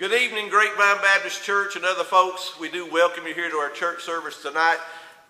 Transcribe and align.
Good 0.00 0.14
evening, 0.14 0.48
Grapevine 0.48 1.02
Baptist 1.02 1.44
Church 1.44 1.76
and 1.76 1.84
other 1.84 2.04
folks. 2.04 2.58
We 2.58 2.70
do 2.70 2.90
welcome 2.90 3.26
you 3.26 3.34
here 3.34 3.50
to 3.50 3.56
our 3.56 3.68
church 3.68 4.02
service 4.02 4.40
tonight. 4.40 4.78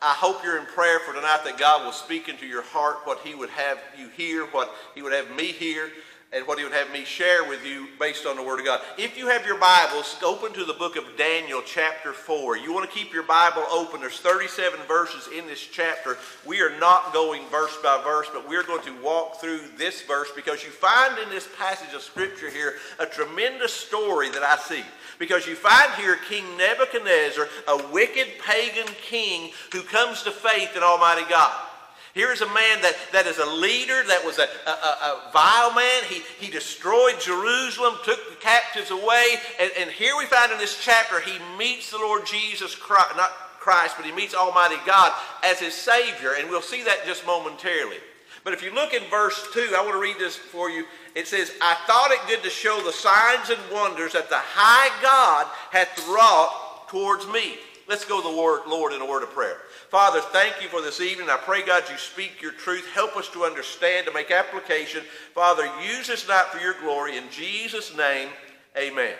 I 0.00 0.12
hope 0.12 0.44
you're 0.44 0.60
in 0.60 0.66
prayer 0.66 1.00
for 1.00 1.12
tonight 1.12 1.40
that 1.42 1.58
God 1.58 1.84
will 1.84 1.90
speak 1.90 2.28
into 2.28 2.46
your 2.46 2.62
heart 2.62 2.98
what 3.02 3.18
He 3.18 3.34
would 3.34 3.50
have 3.50 3.80
you 3.98 4.10
hear, 4.10 4.46
what 4.46 4.72
He 4.94 5.02
would 5.02 5.12
have 5.12 5.28
me 5.34 5.46
hear, 5.46 5.90
and 6.32 6.46
what 6.46 6.58
He 6.58 6.64
would 6.64 6.72
have 6.72 6.92
me 6.92 7.04
share 7.04 7.48
with 7.48 7.66
you 7.66 7.88
based 7.98 8.24
on 8.24 8.36
the 8.36 8.42
Word 8.42 8.60
of 8.60 8.66
God. 8.66 8.80
If 8.96 9.18
you 9.18 9.26
have 9.28 9.44
your 9.44 9.58
Bibles, 9.58 10.16
open 10.22 10.52
to 10.52 10.64
the 10.64 10.74
book 10.74 10.94
of 10.94 11.16
Daniel, 11.16 11.60
chapter 11.64 12.12
4. 12.12 12.56
You 12.56 12.72
want 12.72 12.88
to 12.88 12.96
keep 12.96 13.12
your 13.12 13.24
Bible 13.24 13.64
open. 13.70 14.00
There's 14.00 14.20
37 14.20 14.78
verses 14.86 15.28
in 15.36 15.46
this 15.48 15.60
chapter. 15.60 16.18
We 16.46 16.60
are 16.60 16.78
not 16.78 17.12
going 17.12 17.42
verse 17.50 17.76
by 17.82 18.00
verse, 18.04 18.28
but 18.32 18.48
we're 18.48 18.62
going 18.62 18.82
to 18.82 19.02
walk 19.02 19.40
through 19.40 19.60
this 19.76 20.02
verse 20.02 20.28
because 20.36 20.62
you 20.62 20.70
find 20.70 21.18
in 21.18 21.28
this 21.30 21.48
passage 21.58 21.94
of 21.94 22.02
Scripture 22.02 22.50
here 22.50 22.74
a 23.00 23.06
tremendous 23.06 23.72
story 23.72 24.30
that 24.30 24.44
I 24.44 24.56
see. 24.56 24.84
Because 25.18 25.48
you 25.48 25.56
find 25.56 25.92
here 25.94 26.16
King 26.28 26.44
Nebuchadnezzar, 26.56 27.48
a 27.66 27.86
wicked 27.88 28.28
pagan 28.40 28.86
king 29.02 29.50
who 29.72 29.82
comes 29.82 30.22
to 30.22 30.30
faith 30.30 30.76
in 30.76 30.82
Almighty 30.82 31.28
God. 31.28 31.69
Here 32.14 32.32
is 32.32 32.40
a 32.40 32.46
man 32.46 32.82
that, 32.82 32.96
that 33.12 33.26
is 33.26 33.38
a 33.38 33.46
leader, 33.46 34.02
that 34.08 34.24
was 34.24 34.38
a, 34.38 34.48
a, 34.66 34.70
a, 34.70 35.30
vile 35.32 35.72
man. 35.74 36.02
He, 36.08 36.22
he 36.44 36.50
destroyed 36.50 37.20
Jerusalem, 37.20 37.94
took 38.04 38.18
the 38.30 38.36
captives 38.36 38.90
away. 38.90 39.36
And, 39.60 39.70
and 39.78 39.90
here 39.90 40.16
we 40.18 40.26
find 40.26 40.50
in 40.50 40.58
this 40.58 40.82
chapter, 40.82 41.20
he 41.20 41.38
meets 41.56 41.90
the 41.90 41.98
Lord 41.98 42.26
Jesus 42.26 42.74
Christ, 42.74 43.16
not 43.16 43.30
Christ, 43.60 43.94
but 43.96 44.06
he 44.06 44.12
meets 44.12 44.34
Almighty 44.34 44.76
God 44.84 45.12
as 45.44 45.60
his 45.60 45.74
Savior. 45.74 46.32
And 46.38 46.50
we'll 46.50 46.62
see 46.62 46.82
that 46.82 47.06
just 47.06 47.24
momentarily. 47.26 47.98
But 48.42 48.54
if 48.54 48.62
you 48.62 48.74
look 48.74 48.94
in 48.94 49.02
verse 49.10 49.46
2, 49.52 49.74
I 49.76 49.82
want 49.82 49.92
to 49.92 50.00
read 50.00 50.18
this 50.18 50.34
for 50.34 50.70
you. 50.70 50.86
It 51.14 51.28
says, 51.28 51.52
I 51.60 51.76
thought 51.86 52.10
it 52.10 52.20
good 52.26 52.42
to 52.42 52.50
show 52.50 52.80
the 52.82 52.92
signs 52.92 53.50
and 53.50 53.58
wonders 53.70 54.14
that 54.14 54.30
the 54.30 54.38
high 54.38 54.90
God 55.02 55.46
hath 55.70 56.08
wrought 56.08 56.88
towards 56.88 57.26
me. 57.28 57.58
Let's 57.86 58.04
go 58.04 58.20
to 58.22 58.28
the 58.28 58.34
Lord, 58.34 58.62
Lord 58.66 58.92
in 58.92 59.02
a 59.02 59.06
word 59.06 59.22
of 59.22 59.30
prayer. 59.30 59.58
Father, 59.90 60.20
thank 60.20 60.62
you 60.62 60.68
for 60.68 60.80
this 60.80 61.00
evening. 61.00 61.28
I 61.28 61.36
pray, 61.36 61.66
God, 61.66 61.82
you 61.90 61.98
speak 61.98 62.40
your 62.40 62.52
truth. 62.52 62.88
Help 62.94 63.16
us 63.16 63.28
to 63.30 63.42
understand, 63.42 64.06
to 64.06 64.12
make 64.12 64.30
application. 64.30 65.02
Father, 65.34 65.68
use 65.82 66.06
this 66.06 66.28
night 66.28 66.46
for 66.52 66.60
your 66.60 66.74
glory. 66.80 67.16
In 67.16 67.24
Jesus' 67.28 67.96
name, 67.96 68.28
amen. 68.78 69.14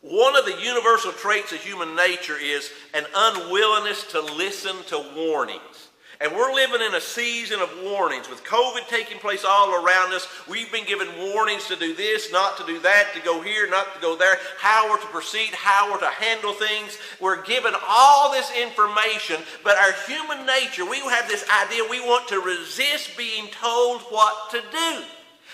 One 0.00 0.36
of 0.36 0.44
the 0.44 0.56
universal 0.62 1.10
traits 1.10 1.50
of 1.50 1.58
human 1.58 1.96
nature 1.96 2.36
is 2.40 2.70
an 2.94 3.04
unwillingness 3.12 4.04
to 4.12 4.20
listen 4.20 4.76
to 4.86 5.04
warnings. 5.16 5.88
And 6.22 6.32
we're 6.36 6.54
living 6.54 6.80
in 6.80 6.94
a 6.94 7.00
season 7.00 7.58
of 7.58 7.68
warnings. 7.82 8.30
With 8.30 8.44
COVID 8.44 8.86
taking 8.86 9.18
place 9.18 9.44
all 9.44 9.74
around 9.74 10.14
us, 10.14 10.28
we've 10.48 10.70
been 10.70 10.86
given 10.86 11.08
warnings 11.18 11.66
to 11.66 11.74
do 11.74 11.96
this, 11.96 12.30
not 12.30 12.56
to 12.58 12.64
do 12.64 12.78
that, 12.78 13.08
to 13.14 13.20
go 13.22 13.42
here, 13.42 13.68
not 13.68 13.92
to 13.96 14.00
go 14.00 14.14
there, 14.14 14.36
how 14.56 14.88
we're 14.88 15.00
to 15.00 15.06
proceed, 15.08 15.50
how 15.52 15.90
we're 15.90 15.98
to 15.98 16.06
handle 16.06 16.52
things. 16.52 16.96
We're 17.20 17.42
given 17.42 17.74
all 17.88 18.30
this 18.30 18.52
information, 18.56 19.38
but 19.64 19.76
our 19.78 19.92
human 20.06 20.46
nature, 20.46 20.88
we 20.88 21.00
have 21.00 21.26
this 21.26 21.44
idea 21.64 21.82
we 21.90 22.00
want 22.00 22.28
to 22.28 22.38
resist 22.38 23.16
being 23.18 23.48
told 23.60 24.02
what 24.02 24.50
to 24.52 24.60
do. 24.70 25.02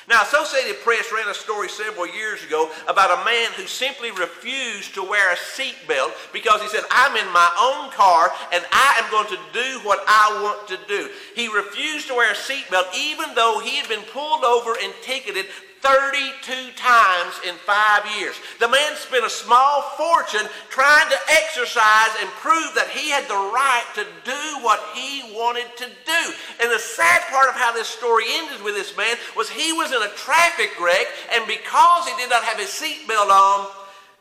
Now, 0.08 0.22
Associated 0.22 0.80
Press 0.80 1.12
ran 1.12 1.28
a 1.28 1.34
story 1.34 1.68
several 1.68 2.06
years 2.08 2.42
ago 2.42 2.70
about 2.88 3.20
a 3.20 3.24
man 3.26 3.52
who 3.52 3.66
simply 3.66 4.10
refused 4.10 4.94
to 4.94 5.02
wear 5.02 5.30
a 5.30 5.36
seatbelt 5.36 6.12
because 6.32 6.62
he 6.62 6.68
said, 6.68 6.84
I'm 6.90 7.14
in 7.18 7.30
my 7.30 7.50
own 7.60 7.90
car 7.90 8.32
and 8.50 8.64
I 8.72 9.02
am 9.04 9.10
going 9.10 9.26
to 9.28 9.38
do 9.52 9.86
what 9.86 10.02
I 10.08 10.40
want 10.42 10.66
to 10.68 10.78
do. 10.88 11.10
He 11.34 11.48
refused 11.48 12.08
to 12.08 12.14
wear 12.14 12.32
a 12.32 12.34
seatbelt 12.34 12.86
even 12.96 13.34
though 13.34 13.60
he 13.62 13.76
had 13.76 13.88
been 13.90 14.04
pulled 14.04 14.44
over 14.44 14.76
and 14.82 14.94
ticketed 15.02 15.44
32 15.80 16.72
times 16.76 17.34
in 17.46 17.54
five 17.66 18.02
years. 18.18 18.36
The 18.58 18.68
man 18.68 18.96
spent 18.96 19.24
a 19.24 19.30
small 19.30 19.82
fortune 19.96 20.48
trying 20.68 21.08
to 21.08 21.18
exercise 21.30 22.12
and 22.20 22.28
prove 22.42 22.74
that 22.74 22.90
he 22.90 23.10
had 23.10 23.24
the 23.28 23.34
right 23.34 23.86
to 23.94 24.04
do 24.24 24.42
what 24.64 24.80
he 24.94 25.22
wanted 25.34 25.70
to 25.78 25.86
do. 25.86 26.22
And 26.62 26.70
the 26.70 26.78
sad 26.78 27.22
part 27.30 27.48
of 27.48 27.54
how 27.54 27.72
this 27.72 27.88
story 27.88 28.24
ended 28.28 28.62
with 28.62 28.74
this 28.74 28.96
man 28.96 29.16
was 29.36 29.48
he 29.48 29.72
was 29.72 29.92
in 29.92 30.02
a 30.02 30.14
traffic 30.14 30.70
wreck, 30.80 31.06
and 31.34 31.46
because 31.46 32.08
he 32.08 32.16
did 32.16 32.30
not 32.30 32.44
have 32.44 32.58
his 32.58 32.70
seatbelt 32.70 33.30
on, 33.30 33.68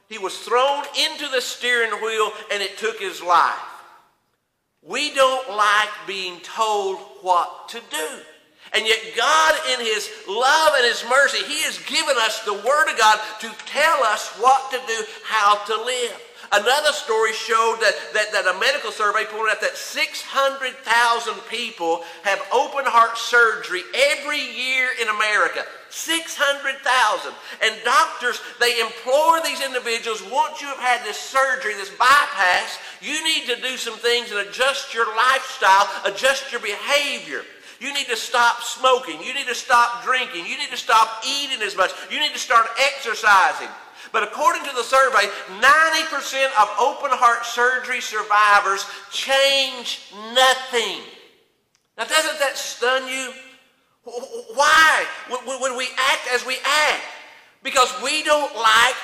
he 0.10 0.18
was 0.18 0.38
thrown 0.40 0.84
into 0.96 1.28
the 1.30 1.42
steering 1.42 1.92
wheel 2.02 2.32
and 2.52 2.64
it 2.64 2.78
took 2.78 3.00
his 3.00 3.22
life. 3.22 3.60
We 4.82 5.14
don't 5.14 5.50
like 5.50 5.90
being 6.06 6.40
told 6.40 6.98
what 7.22 7.70
to 7.70 7.82
do. 7.90 8.08
And 8.78 8.86
yet, 8.86 9.02
God, 9.18 9.56
in 9.74 9.80
His 9.80 10.08
love 10.30 10.74
and 10.78 10.86
His 10.86 11.04
mercy, 11.10 11.42
He 11.50 11.64
has 11.64 11.82
given 11.90 12.14
us 12.22 12.46
the 12.46 12.54
Word 12.54 12.92
of 12.94 12.98
God 12.98 13.20
to 13.42 13.50
tell 13.66 14.04
us 14.04 14.30
what 14.38 14.70
to 14.70 14.78
do, 14.86 15.04
how 15.26 15.58
to 15.66 15.82
live. 15.82 16.22
Another 16.52 16.94
story 16.94 17.34
showed 17.34 17.78
that, 17.82 17.96
that, 18.14 18.32
that 18.32 18.56
a 18.56 18.60
medical 18.60 18.92
survey 18.92 19.26
pointed 19.26 19.58
out 19.58 19.62
that 19.62 19.76
600,000 19.76 20.78
people 21.50 22.04
have 22.22 22.40
open 22.54 22.86
heart 22.86 23.18
surgery 23.18 23.82
every 24.14 24.40
year 24.40 24.90
in 25.02 25.10
America. 25.10 25.66
600,000. 25.90 27.34
And 27.64 27.74
doctors, 27.84 28.40
they 28.62 28.80
implore 28.80 29.42
these 29.42 29.60
individuals, 29.60 30.22
once 30.30 30.62
you 30.62 30.68
have 30.68 30.78
had 30.78 31.04
this 31.04 31.18
surgery, 31.18 31.74
this 31.74 31.90
bypass, 31.90 32.78
you 33.02 33.18
need 33.26 33.48
to 33.48 33.60
do 33.60 33.76
some 33.76 33.98
things 33.98 34.30
and 34.30 34.48
adjust 34.48 34.94
your 34.94 35.08
lifestyle, 35.18 35.90
adjust 36.06 36.52
your 36.52 36.62
behavior. 36.62 37.42
You 37.80 37.94
need 37.94 38.08
to 38.08 38.16
stop 38.16 38.64
smoking. 38.64 39.22
You 39.22 39.34
need 39.34 39.48
to 39.48 39.56
stop 39.56 40.04
drinking. 40.04 40.46
You 40.46 40.58
need 40.58 40.72
to 40.72 40.78
stop 40.78 41.24
eating 41.26 41.62
as 41.62 41.76
much. 41.76 41.92
You 42.12 42.20
need 42.20 42.34
to 42.34 42.40
start 42.40 42.68
exercising. 42.80 43.70
But 44.12 44.24
according 44.24 44.64
to 44.64 44.76
the 44.76 44.84
survey, 44.84 45.28
90% 45.60 46.46
of 46.62 46.70
open 46.80 47.12
heart 47.12 47.46
surgery 47.46 48.02
survivors 48.02 48.86
change 49.12 50.12
nothing. 50.34 51.02
Now, 51.98 52.06
doesn't 52.06 52.40
that 52.40 52.58
stun 52.58 53.08
you? 53.08 53.34
Why 54.54 55.06
would 55.30 55.78
we 55.78 55.88
act 55.98 56.28
as 56.34 56.46
we 56.46 56.56
act? 56.64 57.04
Because 57.64 57.94
we 58.02 58.24
don't 58.24 58.56
like 58.56 58.96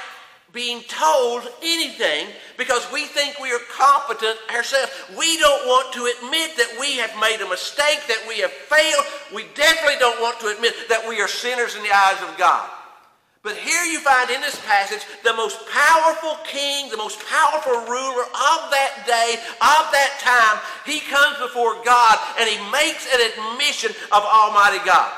being 0.53 0.81
told 0.87 1.41
anything 1.63 2.27
because 2.57 2.85
we 2.93 3.05
think 3.05 3.39
we 3.39 3.51
are 3.51 3.59
competent 3.71 4.37
ourselves. 4.53 4.91
We 5.17 5.37
don't 5.39 5.67
want 5.67 5.91
to 5.93 6.05
admit 6.05 6.55
that 6.57 6.77
we 6.79 6.97
have 6.97 7.11
made 7.19 7.41
a 7.41 7.49
mistake, 7.49 8.05
that 8.07 8.23
we 8.27 8.39
have 8.39 8.51
failed. 8.51 9.03
We 9.33 9.45
definitely 9.55 9.97
don't 9.99 10.21
want 10.21 10.39
to 10.41 10.53
admit 10.53 10.75
that 10.89 11.09
we 11.09 11.19
are 11.19 11.27
sinners 11.27 11.75
in 11.75 11.81
the 11.81 11.91
eyes 11.91 12.21
of 12.21 12.37
God. 12.37 12.69
But 13.41 13.57
here 13.57 13.83
you 13.83 13.99
find 13.99 14.29
in 14.29 14.39
this 14.39 14.61
passage 14.63 15.01
the 15.23 15.33
most 15.33 15.59
powerful 15.67 16.37
king, 16.45 16.89
the 16.89 16.97
most 16.97 17.19
powerful 17.27 17.73
ruler 17.89 18.23
of 18.23 18.59
that 18.71 19.03
day, 19.03 19.35
of 19.59 19.83
that 19.91 20.21
time. 20.21 20.61
He 20.85 21.01
comes 21.01 21.37
before 21.39 21.83
God 21.83 22.17
and 22.39 22.47
he 22.47 22.55
makes 22.71 23.09
an 23.11 23.19
admission 23.19 23.91
of 24.13 24.23
Almighty 24.23 24.79
God. 24.85 25.11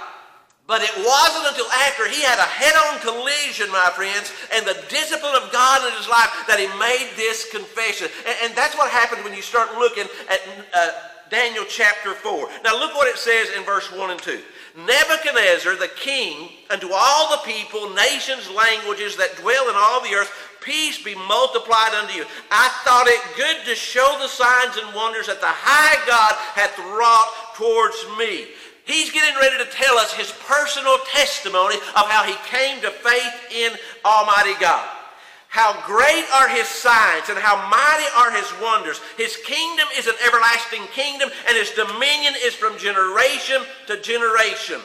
But 0.67 0.81
it 0.81 0.93
wasn't 0.97 1.45
until 1.45 1.69
after 1.85 2.09
he 2.09 2.21
had 2.23 2.39
a 2.39 2.49
head-on 2.49 2.99
collision, 3.01 3.69
my 3.71 3.91
friends, 3.93 4.33
and 4.53 4.65
the 4.65 4.81
discipline 4.89 5.35
of 5.35 5.51
God 5.51 5.85
in 5.85 5.93
his 5.95 6.09
life 6.09 6.33
that 6.47 6.57
he 6.57 6.65
made 6.79 7.13
this 7.15 7.49
confession. 7.51 8.09
And, 8.25 8.49
and 8.49 8.55
that's 8.57 8.75
what 8.75 8.89
happens 8.89 9.23
when 9.23 9.35
you 9.35 9.43
start 9.43 9.77
looking 9.77 10.09
at 10.29 10.41
uh, 10.73 10.89
Daniel 11.29 11.65
chapter 11.69 12.13
4. 12.13 12.49
Now 12.63 12.79
look 12.79 12.95
what 12.95 13.07
it 13.07 13.17
says 13.17 13.49
in 13.55 13.63
verse 13.63 13.91
1 13.91 14.09
and 14.09 14.19
2. 14.19 14.41
Nebuchadnezzar 14.77 15.75
the 15.75 15.91
king 15.95 16.49
unto 16.69 16.89
all 16.91 17.31
the 17.31 17.45
people, 17.45 17.93
nations, 17.93 18.49
languages 18.49 19.15
that 19.17 19.37
dwell 19.37 19.69
in 19.69 19.75
all 19.77 20.01
the 20.01 20.13
earth, 20.13 20.33
peace 20.61 21.01
be 21.01 21.15
multiplied 21.15 21.93
unto 21.93 22.13
you. 22.13 22.25
I 22.51 22.67
thought 22.83 23.07
it 23.07 23.21
good 23.37 23.65
to 23.65 23.75
show 23.75 24.17
the 24.19 24.27
signs 24.27 24.77
and 24.77 24.93
wonders 24.95 25.27
that 25.27 25.39
the 25.39 25.47
high 25.47 25.95
God 26.05 26.33
hath 26.57 26.77
wrought 26.79 27.55
towards 27.55 27.95
me. 28.17 28.47
He's 28.85 29.11
getting 29.11 29.35
ready 29.35 29.57
to 29.63 29.69
tell 29.71 29.97
us 29.97 30.13
his 30.13 30.31
personal 30.47 30.97
testimony 31.11 31.75
of 31.75 32.05
how 32.07 32.23
he 32.23 32.35
came 32.45 32.81
to 32.81 32.91
faith 32.91 33.33
in 33.51 33.73
Almighty 34.05 34.53
God. 34.59 34.87
How 35.49 35.81
great 35.87 36.25
are 36.33 36.49
his 36.49 36.67
signs 36.67 37.29
and 37.29 37.39
how 37.39 37.55
mighty 37.69 38.05
are 38.17 38.31
his 38.31 38.51
wonders. 38.61 38.99
His 39.17 39.37
kingdom 39.37 39.87
is 39.97 40.05
an 40.05 40.15
everlasting 40.27 40.83
kingdom 40.93 41.29
and 41.47 41.57
his 41.57 41.71
dominion 41.71 42.35
is 42.43 42.53
from 42.53 42.77
generation 42.77 43.63
to 43.87 43.99
generation. 44.01 44.81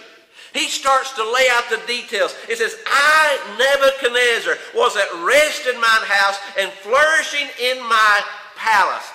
He 0.54 0.68
starts 0.68 1.12
to 1.14 1.22
lay 1.22 1.48
out 1.50 1.68
the 1.68 1.80
details. 1.86 2.34
It 2.48 2.58
says, 2.58 2.76
I, 2.86 3.38
Nebuchadnezzar, 3.58 4.56
was 4.74 4.96
at 4.96 5.26
rest 5.26 5.66
in 5.66 5.74
mine 5.80 6.06
house 6.06 6.38
and 6.58 6.70
flourishing 6.70 7.48
in 7.60 7.82
my 7.82 8.20
palace. 8.56 9.10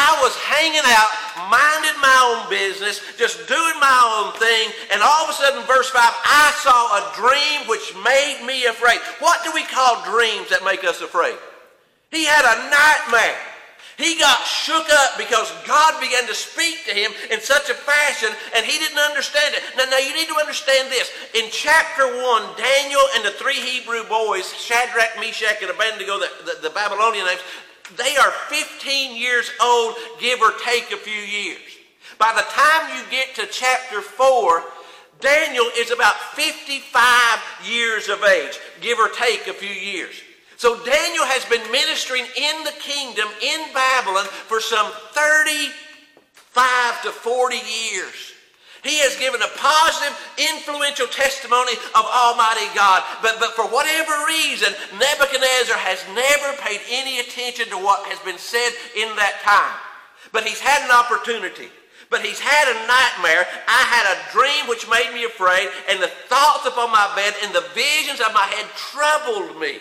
I 0.00 0.16
was 0.24 0.32
hanging 0.48 0.86
out, 0.88 1.12
minding 1.52 2.00
my 2.00 2.18
own 2.32 2.48
business, 2.48 3.04
just 3.20 3.44
doing 3.44 3.76
my 3.76 4.00
own 4.16 4.32
thing, 4.40 4.72
and 4.92 5.04
all 5.04 5.28
of 5.28 5.30
a 5.30 5.36
sudden, 5.36 5.60
verse 5.68 5.92
5, 5.92 6.00
I 6.00 6.48
saw 6.64 6.80
a 6.96 7.02
dream 7.20 7.68
which 7.68 7.92
made 8.00 8.40
me 8.48 8.64
afraid. 8.64 8.98
What 9.20 9.44
do 9.44 9.52
we 9.52 9.64
call 9.68 10.00
dreams 10.08 10.48
that 10.48 10.64
make 10.64 10.84
us 10.84 11.04
afraid? 11.04 11.36
He 12.10 12.24
had 12.24 12.48
a 12.48 12.56
nightmare. 12.72 13.36
He 14.00 14.16
got 14.16 14.40
shook 14.48 14.88
up 14.88 15.20
because 15.20 15.52
God 15.68 16.00
began 16.00 16.26
to 16.26 16.34
speak 16.34 16.88
to 16.88 16.94
him 16.96 17.12
in 17.30 17.38
such 17.40 17.68
a 17.68 17.76
fashion 17.76 18.30
and 18.56 18.64
he 18.64 18.78
didn't 18.78 18.98
understand 18.98 19.54
it. 19.54 19.62
Now, 19.76 19.84
now 19.92 19.98
you 19.98 20.16
need 20.16 20.28
to 20.28 20.40
understand 20.40 20.90
this. 20.90 21.12
In 21.34 21.52
chapter 21.52 22.08
1, 22.08 22.16
Daniel 22.56 23.04
and 23.16 23.24
the 23.26 23.36
three 23.36 23.60
Hebrew 23.60 24.08
boys, 24.08 24.56
Shadrach, 24.56 25.20
Meshach, 25.20 25.60
and 25.60 25.70
Abednego, 25.70 26.18
the, 26.18 26.30
the, 26.48 26.68
the 26.68 26.70
Babylonian 26.70 27.26
names, 27.26 27.44
they 27.96 28.16
are 28.16 28.30
15 28.48 29.16
years 29.16 29.50
old, 29.62 29.94
give 30.18 30.40
or 30.40 30.52
take 30.64 30.92
a 30.92 30.96
few 30.96 31.12
years. 31.12 31.58
By 32.18 32.32
the 32.34 32.44
time 32.50 32.96
you 32.96 33.02
get 33.10 33.34
to 33.36 33.46
chapter 33.46 34.00
4, 34.02 34.62
Daniel 35.20 35.66
is 35.76 35.90
about 35.90 36.16
55 36.34 37.40
years 37.64 38.08
of 38.08 38.24
age, 38.24 38.58
give 38.80 38.98
or 38.98 39.08
take 39.08 39.46
a 39.46 39.52
few 39.52 39.68
years. 39.68 40.14
So 40.56 40.76
Daniel 40.84 41.24
has 41.24 41.44
been 41.46 41.62
ministering 41.72 42.24
in 42.36 42.64
the 42.64 42.72
kingdom 42.80 43.28
in 43.42 43.72
Babylon 43.72 44.26
for 44.26 44.60
some 44.60 44.92
35 45.12 47.02
to 47.02 47.10
40 47.10 47.56
years. 47.56 48.34
He 48.82 48.98
has 49.04 49.16
given 49.16 49.42
a 49.42 49.52
positive, 49.60 50.16
influential 50.40 51.06
testimony 51.06 51.76
of 51.92 52.04
Almighty 52.08 52.64
God. 52.72 53.04
But, 53.20 53.36
but 53.36 53.52
for 53.52 53.68
whatever 53.68 54.12
reason, 54.24 54.72
Nebuchadnezzar 54.96 55.76
has 55.76 56.00
never 56.16 56.56
paid 56.64 56.80
any 56.88 57.20
attention 57.20 57.68
to 57.68 57.76
what 57.76 58.08
has 58.08 58.18
been 58.24 58.40
said 58.40 58.72
in 58.96 59.12
that 59.20 59.44
time. 59.44 59.76
But 60.32 60.48
he's 60.48 60.60
had 60.60 60.80
an 60.84 60.96
opportunity. 60.96 61.68
But 62.08 62.24
he's 62.24 62.40
had 62.40 62.66
a 62.72 62.86
nightmare. 62.88 63.46
I 63.68 63.82
had 63.86 64.06
a 64.10 64.20
dream 64.32 64.66
which 64.66 64.88
made 64.88 65.12
me 65.14 65.24
afraid, 65.24 65.68
and 65.88 66.00
the 66.00 66.10
thoughts 66.26 66.66
upon 66.66 66.90
my 66.90 67.12
bed 67.14 67.34
and 67.44 67.54
the 67.54 67.68
visions 67.76 68.20
of 68.20 68.32
my 68.32 68.48
head 68.48 68.66
troubled 68.74 69.60
me 69.60 69.78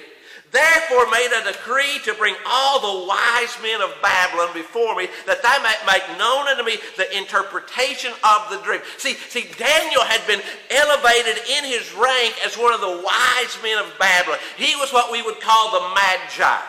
therefore 0.52 1.10
made 1.12 1.32
a 1.32 1.52
decree 1.52 2.00
to 2.06 2.14
bring 2.16 2.36
all 2.46 2.80
the 2.80 3.08
wise 3.08 3.56
men 3.62 3.82
of 3.82 3.94
Babylon 4.02 4.54
before 4.54 4.96
me, 4.96 5.08
that 5.26 5.44
they 5.44 5.58
might 5.64 5.82
make 5.86 6.18
known 6.18 6.48
unto 6.48 6.64
me 6.64 6.78
the 6.98 7.18
interpretation 7.18 8.12
of 8.24 8.50
the 8.50 8.62
dream. 8.64 8.82
See, 8.98 9.14
see, 9.14 9.48
Daniel 9.58 10.04
had 10.04 10.26
been 10.28 10.42
elevated 10.70 11.38
in 11.50 11.64
his 11.66 11.94
rank 11.94 12.36
as 12.46 12.58
one 12.58 12.74
of 12.74 12.82
the 12.82 13.02
wise 13.04 13.58
men 13.64 13.78
of 13.78 13.94
Babylon. 14.00 14.40
He 14.58 14.76
was 14.76 14.92
what 14.92 15.12
we 15.12 15.22
would 15.22 15.40
call 15.40 15.72
the 15.72 15.96
Magi. 15.96 16.62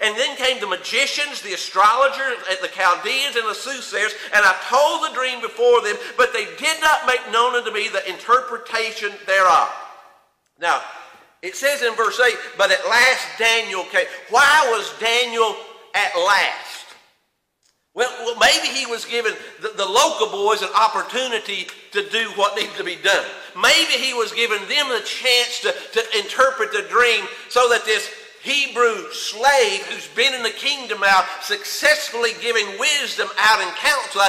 And 0.00 0.14
then 0.16 0.36
came 0.36 0.60
the 0.60 0.66
magicians, 0.66 1.40
the 1.40 1.54
astrologers, 1.54 2.36
the 2.60 2.68
Chaldeans, 2.68 3.36
and 3.36 3.48
the 3.48 3.54
soothsayers, 3.54 4.12
and 4.34 4.44
I 4.44 4.54
told 4.68 5.08
the 5.08 5.14
dream 5.14 5.40
before 5.40 5.80
them, 5.80 5.96
but 6.18 6.34
they 6.34 6.44
did 6.56 6.80
not 6.82 7.06
make 7.06 7.32
known 7.32 7.54
unto 7.54 7.70
me 7.70 7.88
the 7.88 8.06
interpretation 8.10 9.12
thereof. 9.26 9.70
Now, 10.60 10.82
it 11.42 11.54
says 11.54 11.82
in 11.82 11.94
verse 11.94 12.20
8, 12.20 12.34
but 12.56 12.70
at 12.70 12.84
last 12.86 13.26
Daniel 13.38 13.84
came. 13.84 14.06
Why 14.30 14.68
was 14.70 14.92
Daniel 14.98 15.56
at 15.94 16.16
last? 16.16 16.86
Well, 17.94 18.10
well 18.24 18.36
maybe 18.38 18.68
he 18.68 18.86
was 18.86 19.04
given 19.04 19.32
the, 19.62 19.68
the 19.76 19.84
local 19.84 20.28
boys 20.28 20.62
an 20.62 20.68
opportunity 20.76 21.66
to 21.92 22.08
do 22.10 22.28
what 22.36 22.56
needed 22.56 22.74
to 22.76 22.84
be 22.84 22.96
done. 22.96 23.24
Maybe 23.60 23.92
he 23.92 24.12
was 24.12 24.32
giving 24.32 24.60
them 24.68 24.88
the 24.88 25.02
chance 25.04 25.60
to, 25.60 25.74
to 25.92 26.18
interpret 26.18 26.72
the 26.72 26.86
dream 26.90 27.24
so 27.48 27.68
that 27.70 27.84
this 27.84 28.10
Hebrew 28.46 29.10
slave 29.10 29.82
who's 29.90 30.06
been 30.14 30.32
in 30.32 30.44
the 30.44 30.54
kingdom 30.54 31.00
now, 31.00 31.26
successfully 31.42 32.30
giving 32.40 32.78
wisdom 32.78 33.26
out 33.38 33.58
in 33.58 33.66
counsel, 33.74 34.22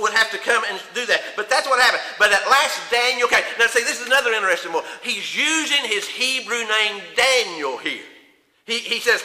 would 0.00 0.14
have 0.14 0.30
to 0.30 0.38
come 0.38 0.64
and 0.70 0.80
do 0.94 1.04
that. 1.04 1.20
But 1.36 1.50
that's 1.50 1.68
what 1.68 1.78
happened. 1.78 2.00
But 2.18 2.32
at 2.32 2.48
last, 2.48 2.80
Daniel 2.90 3.28
came. 3.28 3.44
Now, 3.58 3.66
see, 3.66 3.84
this 3.84 4.00
is 4.00 4.06
another 4.06 4.32
interesting 4.32 4.72
one. 4.72 4.84
He's 5.02 5.36
using 5.36 5.84
his 5.84 6.08
Hebrew 6.08 6.64
name 6.64 7.02
Daniel 7.14 7.76
here. 7.76 8.08
He, 8.64 8.78
he 8.78 9.00
says, 9.00 9.22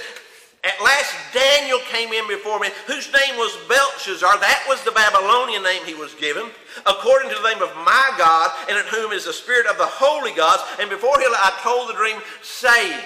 at 0.66 0.76
last 0.84 1.16
Daniel 1.34 1.80
came 1.88 2.12
in 2.12 2.28
before 2.28 2.60
me, 2.60 2.68
whose 2.86 3.08
name 3.14 3.36
was 3.36 3.56
Belshazzar. 3.70 4.40
That 4.40 4.66
was 4.68 4.84
the 4.84 4.92
Babylonian 4.92 5.64
name 5.64 5.86
he 5.86 5.96
was 5.96 6.16
given, 6.16 6.52
according 6.86 7.30
to 7.30 7.36
the 7.36 7.48
name 7.48 7.64
of 7.64 7.74
my 7.88 8.12
God, 8.18 8.52
and 8.68 8.78
in 8.78 8.84
whom 8.88 9.14
is 9.14 9.24
the 9.24 9.32
spirit 9.32 9.68
of 9.68 9.78
the 9.78 9.88
holy 9.88 10.34
gods. 10.36 10.64
And 10.80 10.90
before 10.90 11.20
him 11.20 11.32
I 11.32 11.58
told 11.64 11.88
the 11.88 11.96
dream, 11.96 12.20
saying, 12.42 13.00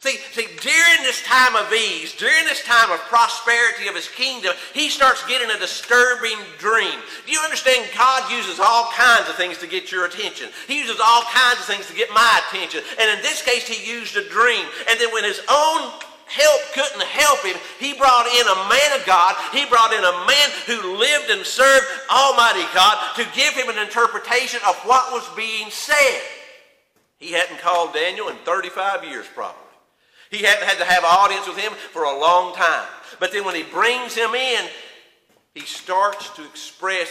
See, 0.00 0.16
see, 0.32 0.48
during 0.62 1.02
this 1.02 1.22
time 1.24 1.54
of 1.56 1.70
ease, 1.74 2.14
during 2.16 2.44
this 2.46 2.64
time 2.64 2.90
of 2.90 3.00
prosperity 3.00 3.86
of 3.86 3.94
his 3.94 4.08
kingdom, 4.08 4.54
he 4.72 4.88
starts 4.88 5.26
getting 5.26 5.50
a 5.50 5.58
disturbing 5.58 6.38
dream. 6.56 6.98
Do 7.26 7.32
you 7.32 7.40
understand? 7.40 7.86
God 7.94 8.32
uses 8.32 8.58
all 8.58 8.90
kinds 8.92 9.28
of 9.28 9.36
things 9.36 9.58
to 9.58 9.66
get 9.66 9.92
your 9.92 10.06
attention. 10.06 10.48
He 10.66 10.78
uses 10.78 11.00
all 11.04 11.24
kinds 11.24 11.60
of 11.60 11.66
things 11.66 11.86
to 11.88 11.94
get 11.94 12.08
my 12.14 12.40
attention. 12.48 12.80
And 12.98 13.10
in 13.10 13.20
this 13.20 13.42
case, 13.42 13.68
he 13.68 13.76
used 13.92 14.16
a 14.16 14.26
dream. 14.30 14.64
And 14.88 14.98
then 14.98 15.12
when 15.12 15.24
his 15.24 15.42
own 15.50 15.92
help 16.24 16.60
couldn't 16.72 17.04
help 17.04 17.44
him, 17.44 17.60
he 17.78 17.92
brought 17.92 18.24
in 18.24 18.46
a 18.48 18.68
man 18.72 18.98
of 18.98 19.04
God. 19.04 19.36
He 19.52 19.66
brought 19.66 19.92
in 19.92 20.00
a 20.00 20.24
man 20.24 20.48
who 20.64 20.96
lived 20.96 21.28
and 21.28 21.44
served 21.44 21.84
Almighty 22.08 22.64
God 22.72 22.96
to 23.16 23.28
give 23.36 23.52
him 23.52 23.68
an 23.68 23.76
interpretation 23.76 24.60
of 24.66 24.76
what 24.88 25.12
was 25.12 25.28
being 25.36 25.68
said. 25.68 26.22
He 27.18 27.32
hadn't 27.32 27.60
called 27.60 27.92
Daniel 27.92 28.28
in 28.28 28.36
35 28.48 29.04
years, 29.04 29.26
probably. 29.34 29.69
He 30.30 30.44
hadn't 30.44 30.66
had 30.66 30.78
to 30.78 30.84
have 30.84 31.02
an 31.02 31.10
audience 31.10 31.46
with 31.46 31.58
him 31.58 31.72
for 31.72 32.04
a 32.04 32.18
long 32.18 32.54
time. 32.54 32.86
But 33.18 33.32
then 33.32 33.44
when 33.44 33.54
he 33.56 33.64
brings 33.64 34.14
him 34.14 34.34
in, 34.34 34.64
he 35.54 35.60
starts 35.60 36.30
to 36.36 36.44
express 36.44 37.08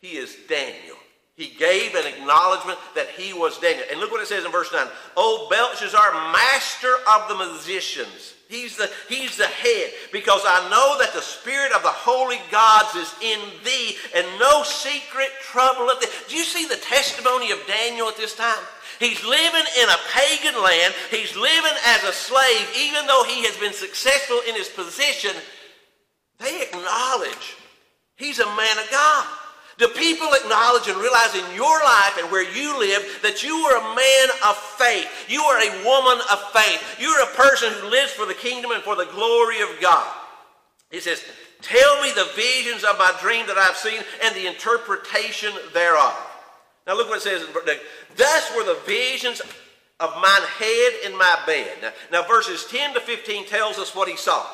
he 0.00 0.16
is 0.16 0.36
Daniel. 0.48 0.96
He 1.34 1.48
gave 1.58 1.94
an 1.94 2.06
acknowledgement 2.06 2.78
that 2.94 3.08
he 3.08 3.32
was 3.32 3.58
Daniel. 3.58 3.84
And 3.90 3.98
look 3.98 4.10
what 4.10 4.20
it 4.20 4.28
says 4.28 4.44
in 4.44 4.52
verse 4.52 4.70
9. 4.72 4.86
O 5.16 5.48
Belshazzar, 5.50 6.12
master 6.32 6.94
of 7.08 7.28
the 7.28 7.52
musicians. 7.52 8.34
He's 8.48 8.76
the, 8.76 8.90
he's 9.08 9.38
the 9.38 9.46
head. 9.46 9.92
Because 10.12 10.42
I 10.44 10.68
know 10.68 10.98
that 10.98 11.14
the 11.14 11.22
spirit 11.22 11.72
of 11.72 11.82
the 11.82 11.88
holy 11.88 12.38
gods 12.50 12.94
is 12.94 13.14
in 13.22 13.40
thee, 13.64 13.96
and 14.14 14.26
no 14.38 14.62
secret 14.62 15.30
trouble 15.40 15.88
of 15.88 16.00
thee. 16.00 16.06
Do 16.28 16.36
you 16.36 16.44
see 16.44 16.66
the 16.66 16.76
testimony 16.76 17.50
of 17.50 17.66
Daniel 17.66 18.08
at 18.08 18.18
this 18.18 18.36
time? 18.36 18.62
He's 19.02 19.24
living 19.24 19.66
in 19.82 19.88
a 19.88 19.98
pagan 20.14 20.62
land. 20.62 20.94
He's 21.10 21.34
living 21.34 21.76
as 21.86 22.04
a 22.04 22.12
slave, 22.12 22.68
even 22.78 23.04
though 23.08 23.24
he 23.26 23.42
has 23.42 23.56
been 23.56 23.72
successful 23.72 24.40
in 24.48 24.54
his 24.54 24.68
position. 24.68 25.32
They 26.38 26.62
acknowledge 26.62 27.56
he's 28.14 28.38
a 28.38 28.46
man 28.46 28.78
of 28.78 28.88
God. 28.92 29.26
Do 29.78 29.88
people 29.88 30.28
acknowledge 30.34 30.86
and 30.86 30.96
realize 30.98 31.34
in 31.34 31.56
your 31.56 31.82
life 31.82 32.16
and 32.20 32.30
where 32.30 32.46
you 32.46 32.78
live 32.78 33.02
that 33.22 33.42
you 33.42 33.56
are 33.56 33.78
a 33.78 33.96
man 33.96 34.28
of 34.46 34.56
faith? 34.56 35.10
You 35.26 35.42
are 35.42 35.58
a 35.58 35.84
woman 35.84 36.22
of 36.30 36.52
faith. 36.52 37.00
You're 37.00 37.24
a 37.24 37.34
person 37.34 37.72
who 37.72 37.90
lives 37.90 38.12
for 38.12 38.26
the 38.26 38.34
kingdom 38.34 38.70
and 38.70 38.84
for 38.84 38.94
the 38.94 39.06
glory 39.06 39.62
of 39.62 39.80
God. 39.80 40.06
He 40.92 41.00
says, 41.00 41.24
Tell 41.60 42.02
me 42.02 42.12
the 42.14 42.30
visions 42.36 42.84
of 42.84 42.98
my 42.98 43.12
dream 43.20 43.46
that 43.48 43.58
I've 43.58 43.76
seen 43.76 44.00
and 44.22 44.36
the 44.36 44.46
interpretation 44.46 45.52
thereof. 45.74 46.14
Now 46.86 46.96
look 46.96 47.08
what 47.08 47.18
it 47.18 47.22
says. 47.22 47.46
Thus 48.16 48.56
were 48.56 48.64
the 48.64 48.80
visions 48.86 49.40
of 50.00 50.14
mine 50.20 50.42
head 50.58 50.92
in 51.04 51.16
my 51.16 51.42
bed. 51.46 51.70
Now, 51.80 51.92
now 52.10 52.28
verses 52.28 52.66
10 52.66 52.94
to 52.94 53.00
15 53.00 53.46
tells 53.46 53.78
us 53.78 53.94
what 53.94 54.08
he 54.08 54.16
saw. 54.16 54.44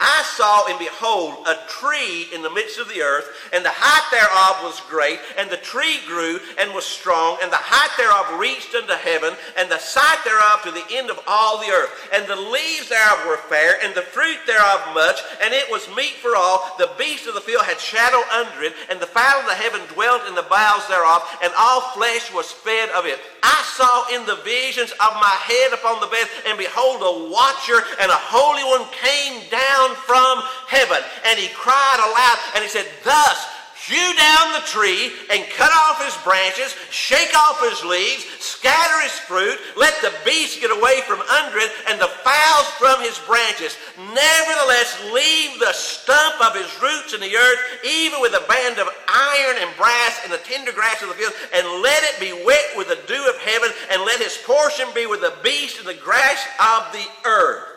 I 0.00 0.22
saw 0.36 0.66
and 0.68 0.78
behold 0.78 1.46
a 1.46 1.56
tree 1.68 2.28
in 2.34 2.42
the 2.42 2.50
midst 2.50 2.78
of 2.78 2.88
the 2.88 3.02
earth, 3.02 3.28
and 3.52 3.64
the 3.64 3.72
height 3.72 4.06
thereof 4.10 4.62
was 4.62 4.80
great, 4.90 5.20
and 5.38 5.48
the 5.48 5.56
tree 5.58 6.00
grew 6.06 6.40
and 6.58 6.74
was 6.74 6.84
strong, 6.84 7.38
and 7.42 7.52
the 7.52 7.60
height 7.60 7.94
thereof 7.96 8.40
reached 8.40 8.74
unto 8.74 8.94
heaven, 8.94 9.34
and 9.56 9.70
the 9.70 9.78
sight 9.78 10.18
thereof 10.24 10.62
to 10.62 10.70
the 10.70 10.84
end 10.90 11.10
of 11.10 11.20
all 11.26 11.58
the 11.58 11.70
earth. 11.70 11.90
And 12.12 12.26
the 12.26 12.36
leaves 12.36 12.88
thereof 12.88 13.24
were 13.26 13.42
fair, 13.48 13.76
and 13.82 13.94
the 13.94 14.02
fruit 14.02 14.38
thereof 14.46 14.80
much, 14.94 15.20
and 15.42 15.54
it 15.54 15.70
was 15.70 15.88
meat 15.94 16.18
for 16.20 16.36
all. 16.36 16.74
The 16.78 16.90
beast 16.98 17.26
of 17.26 17.34
the 17.34 17.44
field 17.44 17.64
had 17.64 17.80
shadow 17.80 18.22
under 18.32 18.62
it, 18.62 18.74
and 18.90 18.98
the 18.98 19.06
fowl 19.06 19.40
of 19.40 19.46
the 19.46 19.54
heaven 19.54 19.80
dwelt 19.94 20.26
in 20.26 20.34
the 20.34 20.48
boughs 20.48 20.86
thereof, 20.88 21.22
and 21.42 21.52
all 21.58 21.92
flesh 21.94 22.32
was 22.32 22.50
fed 22.50 22.90
of 22.90 23.06
it. 23.06 23.20
I 23.42 23.60
saw 23.76 24.08
in 24.14 24.24
the 24.26 24.40
visions 24.42 24.92
of 24.92 25.12
my 25.20 25.36
head 25.44 25.72
upon 25.72 26.00
the 26.00 26.08
bed, 26.08 26.28
and 26.48 26.56
behold, 26.56 27.02
a 27.02 27.30
watcher 27.30 27.84
and 28.00 28.10
a 28.10 28.16
holy 28.16 28.64
one 28.64 28.88
came 28.90 29.42
down 29.50 29.83
down 29.84 29.96
from 29.96 30.42
heaven. 30.66 30.98
And 31.26 31.38
he 31.38 31.48
cried 31.54 31.98
aloud 31.98 32.38
and 32.54 32.62
he 32.62 32.68
said, 32.68 32.86
Thus 33.04 33.46
hew 33.86 34.16
down 34.16 34.52
the 34.54 34.64
tree 34.64 35.12
and 35.30 35.44
cut 35.50 35.70
off 35.70 36.02
his 36.02 36.16
branches, 36.24 36.74
shake 36.88 37.36
off 37.36 37.60
his 37.60 37.84
leaves, 37.84 38.24
scatter 38.40 39.00
his 39.02 39.18
fruit, 39.28 39.58
let 39.76 39.92
the 40.00 40.12
beasts 40.24 40.58
get 40.58 40.72
away 40.72 41.02
from 41.04 41.20
under 41.20 41.58
it, 41.58 41.70
and 41.88 42.00
the 42.00 42.08
fowls 42.24 42.68
from 42.80 43.00
his 43.04 43.18
branches. 43.28 43.76
Nevertheless, 43.98 44.96
leave 45.12 45.60
the 45.60 45.72
stump 45.74 46.40
of 46.40 46.56
his 46.56 46.70
roots 46.80 47.12
in 47.12 47.20
the 47.20 47.36
earth, 47.36 47.60
even 47.84 48.22
with 48.22 48.32
a 48.32 48.48
band 48.48 48.78
of 48.78 48.88
iron 48.88 49.56
and 49.60 49.76
brass 49.76 50.20
and 50.24 50.32
the 50.32 50.40
tender 50.48 50.72
grass 50.72 51.02
of 51.02 51.08
the 51.08 51.14
field, 51.14 51.34
and 51.52 51.82
let 51.82 52.02
it 52.04 52.18
be 52.18 52.32
wet 52.46 52.72
with 52.76 52.88
the 52.88 53.00
dew 53.06 53.28
of 53.28 53.36
heaven, 53.42 53.68
and 53.92 54.00
let 54.02 54.20
his 54.20 54.38
portion 54.46 54.88
be 54.94 55.04
with 55.04 55.20
the 55.20 55.36
beast 55.42 55.78
and 55.78 55.86
the 55.86 56.00
grass 56.00 56.40
of 56.56 56.90
the 56.92 57.04
earth. 57.28 57.73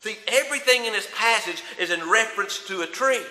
See, 0.00 0.16
everything 0.28 0.84
in 0.84 0.92
this 0.92 1.08
passage 1.14 1.62
is 1.78 1.90
in 1.90 2.08
reference 2.08 2.66
to 2.66 2.82
a 2.82 2.86
tree. 2.86 3.22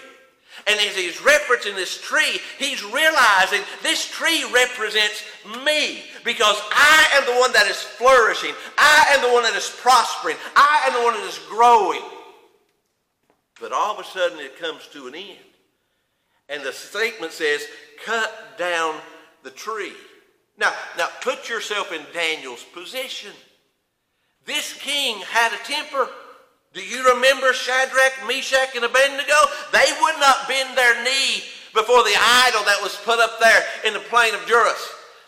And 0.66 0.80
as 0.80 0.96
he's 0.96 1.18
referencing 1.18 1.76
this 1.76 2.02
tree, 2.02 2.40
he's 2.58 2.84
realizing 2.84 3.62
this 3.84 4.10
tree 4.10 4.44
represents 4.52 5.24
me 5.64 6.04
because 6.26 6.60
I 6.72 7.08
am 7.16 7.26
the 7.26 7.40
one 7.40 7.54
that 7.54 7.68
is 7.68 7.78
flourishing. 7.80 8.54
I 8.78 9.06
am 9.12 9.22
the 9.22 9.34
one 9.34 9.44
that 9.44 9.56
is 9.56 9.70
prospering. 9.70 10.36
I 10.56 10.84
am 10.88 10.94
the 10.94 11.04
one 11.04 11.14
that 11.14 11.28
is 11.28 11.40
growing. 11.48 12.02
But 13.62 13.72
all 13.72 13.98
of 13.98 14.06
a 14.06 14.10
sudden 14.10 14.40
it 14.40 14.60
comes 14.60 14.88
to 14.94 15.08
an 15.08 15.16
end. 15.16 15.38
And 16.50 16.64
the 16.64 16.74
statement 16.74 17.34
says, 17.34 17.66
cut 18.04 18.58
down 18.58 18.96
the 19.44 19.52
tree. 19.52 19.94
Now, 20.58 20.74
now 20.98 21.08
put 21.22 21.50
yourself 21.50 21.92
in 21.92 22.02
Daniel's 22.14 22.64
position. 22.64 23.32
This 24.46 24.74
king 24.74 25.20
had 25.20 25.54
a 25.54 25.64
temper. 25.64 26.10
Do 26.78 26.86
you 26.86 27.02
remember 27.10 27.58
Shadrach, 27.58 28.22
Meshach, 28.30 28.78
and 28.78 28.86
Abednego? 28.86 29.40
They 29.74 29.90
would 29.98 30.14
not 30.22 30.46
bend 30.46 30.78
their 30.78 30.94
knee 31.02 31.42
before 31.74 32.06
the 32.06 32.14
idol 32.46 32.62
that 32.70 32.78
was 32.86 32.94
put 33.02 33.18
up 33.18 33.42
there 33.42 33.66
in 33.82 33.98
the 33.98 34.06
plain 34.06 34.38
of 34.38 34.46
Juras. 34.46 34.78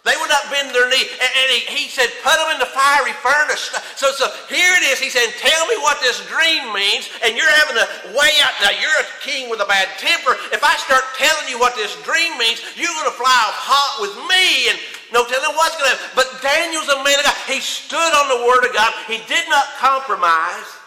They 0.05 0.13
would 0.13 0.29
not 0.29 0.45
bend 0.53 0.69
their 0.69 0.85
knee. 0.93 1.09
And, 1.09 1.31
and 1.41 1.47
he, 1.49 1.65
he, 1.73 1.83
said, 1.89 2.05
put 2.21 2.37
them 2.37 2.53
in 2.53 2.61
the 2.61 2.69
fiery 2.69 3.17
furnace. 3.25 3.73
So, 3.97 4.13
so 4.13 4.29
here 4.45 4.77
it 4.77 4.93
is. 4.93 5.01
He 5.01 5.09
said, 5.09 5.25
tell 5.41 5.65
me 5.65 5.73
what 5.81 5.97
this 6.05 6.21
dream 6.29 6.69
means. 6.69 7.09
And 7.25 7.33
you're 7.33 7.49
having 7.65 7.81
to 7.81 7.85
weigh 8.13 8.37
out. 8.45 8.53
Now, 8.61 8.77
you're 8.77 9.01
a 9.01 9.09
king 9.25 9.49
with 9.49 9.57
a 9.57 9.65
bad 9.65 9.89
temper. 9.97 10.37
If 10.53 10.61
I 10.61 10.77
start 10.85 11.01
telling 11.17 11.49
you 11.49 11.57
what 11.57 11.73
this 11.73 11.97
dream 12.05 12.29
means, 12.37 12.61
you're 12.77 12.93
going 12.93 13.09
to 13.09 13.17
fly 13.17 13.33
off 13.49 13.57
hot 13.57 14.05
with 14.05 14.13
me. 14.29 14.69
And 14.69 14.77
no 15.09 15.25
telling 15.25 15.49
what's 15.57 15.81
going 15.81 15.89
to 15.89 15.97
happen. 15.97 16.13
But 16.13 16.29
Daniel's 16.45 16.93
a 16.93 17.01
man 17.01 17.17
of 17.17 17.25
God. 17.25 17.37
He 17.49 17.57
stood 17.57 18.13
on 18.21 18.29
the 18.37 18.45
word 18.45 18.69
of 18.69 18.71
God. 18.77 18.93
He 19.09 19.17
did 19.25 19.49
not 19.49 19.65
compromise. 19.81 20.78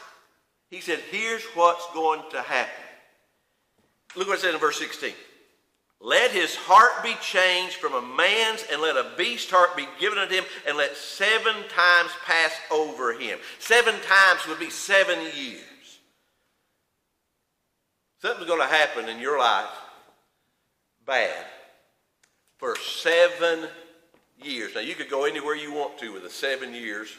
He 0.73 0.81
said, 0.81 1.01
here's 1.11 1.45
what's 1.55 1.87
going 1.93 2.23
to 2.31 2.41
happen. 2.41 2.73
Look 4.17 4.27
what 4.27 4.39
it 4.39 4.41
says 4.41 4.55
in 4.55 4.61
verse 4.61 4.79
16. 4.79 5.13
Let 6.01 6.31
his 6.31 6.57
heart 6.57 7.05
be 7.05 7.15
changed 7.21 7.75
from 7.77 7.93
a 7.93 8.01
man's, 8.01 8.65
and 8.73 8.81
let 8.81 8.97
a 8.97 9.13
beast 9.19 9.51
heart 9.51 9.77
be 9.77 9.87
given 10.01 10.19
unto 10.19 10.35
him, 10.35 10.45
and 10.67 10.79
let 10.79 10.97
seven 10.97 11.53
times 11.69 12.11
pass 12.25 12.53
over 12.71 13.13
him. 13.13 13.39
Seven 13.59 13.95
times 14.01 14.47
would 14.49 14.59
be 14.59 14.71
seven 14.71 15.19
years. 15.37 15.61
Something's 18.23 18.49
going 18.49 18.67
to 18.67 18.75
happen 18.75 19.11
in 19.11 19.21
your 19.21 19.39
life 19.39 19.69
bad 21.05 21.45
for 22.57 22.77
seven 22.79 23.69
years. 24.43 24.75
Now, 24.75 24.81
you 24.81 24.95
could 24.95 25.11
go 25.11 25.27
anywhere 25.27 25.55
you 25.55 25.75
want 25.75 25.99
to 25.99 26.15
with 26.15 26.23
the 26.23 26.31
seven 26.31 26.73
years, 26.73 27.15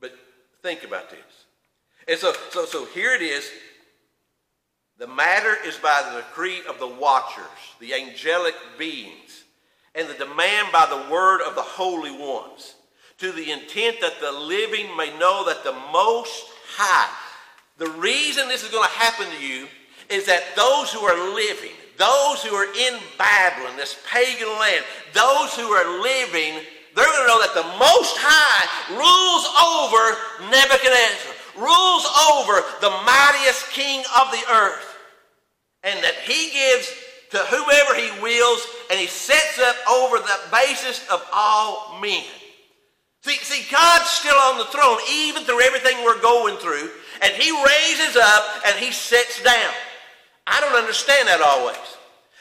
but 0.00 0.12
think 0.60 0.82
about 0.82 1.08
this. 1.08 1.44
And 2.08 2.18
so, 2.18 2.32
so, 2.50 2.64
so 2.64 2.86
here 2.86 3.12
it 3.14 3.22
is. 3.22 3.50
The 4.98 5.06
matter 5.06 5.54
is 5.64 5.76
by 5.76 6.10
the 6.10 6.18
decree 6.18 6.62
of 6.68 6.80
the 6.80 6.88
watchers, 6.88 7.44
the 7.78 7.94
angelic 7.94 8.54
beings, 8.78 9.44
and 9.94 10.08
the 10.08 10.14
demand 10.14 10.72
by 10.72 10.86
the 10.86 11.12
word 11.12 11.40
of 11.42 11.54
the 11.54 11.62
holy 11.62 12.10
ones, 12.10 12.74
to 13.18 13.30
the 13.30 13.50
intent 13.50 14.00
that 14.00 14.20
the 14.20 14.32
living 14.32 14.96
may 14.96 15.16
know 15.18 15.44
that 15.46 15.62
the 15.62 15.76
Most 15.92 16.46
High. 16.76 17.14
The 17.76 17.90
reason 17.90 18.48
this 18.48 18.64
is 18.64 18.70
going 18.70 18.88
to 18.88 18.98
happen 18.98 19.26
to 19.26 19.46
you 19.46 19.68
is 20.08 20.26
that 20.26 20.56
those 20.56 20.92
who 20.92 21.00
are 21.00 21.34
living, 21.34 21.74
those 21.96 22.42
who 22.42 22.54
are 22.54 22.66
in 22.74 22.98
Babylon, 23.18 23.76
this 23.76 23.98
pagan 24.10 24.48
land, 24.58 24.84
those 25.12 25.54
who 25.54 25.70
are 25.70 26.02
living, 26.02 26.62
they're 26.94 27.06
going 27.06 27.22
to 27.22 27.30
know 27.30 27.42
that 27.42 27.54
the 27.54 27.78
Most 27.78 28.18
High 28.18 28.66
rules 28.98 29.46
over 29.62 30.50
Nebuchadnezzar, 30.50 31.37
rules 31.58 32.06
over 32.32 32.62
the 32.80 32.90
mightiest 33.04 33.70
king 33.70 34.00
of 34.20 34.30
the 34.30 34.42
earth 34.50 34.96
and 35.82 36.02
that 36.02 36.14
he 36.24 36.50
gives 36.50 36.92
to 37.30 37.38
whoever 37.38 37.94
he 37.94 38.22
wills, 38.22 38.66
and 38.90 38.98
he 38.98 39.06
sets 39.06 39.58
up 39.58 39.76
over 39.90 40.18
the 40.18 40.38
basis 40.50 41.06
of 41.10 41.22
all 41.32 41.98
men. 42.00 42.24
See, 43.22 43.36
see, 43.36 43.70
God's 43.70 44.08
still 44.08 44.36
on 44.36 44.58
the 44.58 44.64
throne, 44.66 44.98
even 45.12 45.44
through 45.44 45.60
everything 45.60 46.02
we're 46.04 46.20
going 46.22 46.56
through, 46.56 46.88
and 47.20 47.32
he 47.34 47.50
raises 47.50 48.16
up 48.16 48.44
and 48.66 48.76
he 48.76 48.92
sets 48.92 49.42
down. 49.42 49.74
I 50.46 50.60
don't 50.60 50.76
understand 50.76 51.28
that 51.28 51.42
always. 51.42 51.76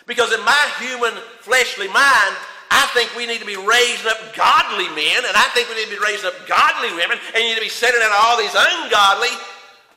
Because 0.06 0.32
in 0.32 0.40
my 0.46 0.72
human 0.80 1.14
fleshly 1.42 1.90
mind, 1.90 2.36
I 2.70 2.88
think 2.94 3.16
we 3.16 3.26
need 3.26 3.40
to 3.40 3.46
be 3.46 3.56
raising 3.56 4.08
up 4.08 4.36
godly 4.36 4.88
men, 4.90 5.24
and 5.26 5.36
I 5.36 5.50
think 5.54 5.70
we 5.70 5.76
need 5.76 5.90
to 5.90 6.00
be 6.00 6.06
raising 6.06 6.28
up 6.28 6.48
godly 6.48 6.92
women, 6.96 7.18
and 7.34 7.44
you 7.44 7.50
need 7.50 7.62
to 7.62 7.62
be 7.62 7.70
setting 7.70 8.02
out 8.02 8.12
all 8.12 8.38
these 8.38 8.56
ungodly 8.56 9.34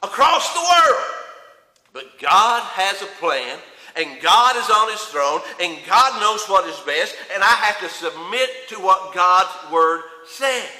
across 0.02 0.52
the 0.54 0.60
world. 0.60 1.04
But 1.92 2.18
God 2.18 2.62
has 2.62 3.02
a 3.02 3.10
plan, 3.18 3.58
and 3.96 4.20
God 4.22 4.56
is 4.56 4.70
on 4.70 4.90
his 4.90 5.02
throne, 5.10 5.40
and 5.60 5.78
God 5.86 6.20
knows 6.20 6.46
what 6.46 6.68
is 6.68 6.78
best, 6.86 7.16
and 7.34 7.42
I 7.42 7.54
have 7.66 7.80
to 7.80 7.88
submit 7.88 8.50
to 8.68 8.76
what 8.76 9.14
God's 9.14 9.72
word 9.72 10.02
says. 10.26 10.70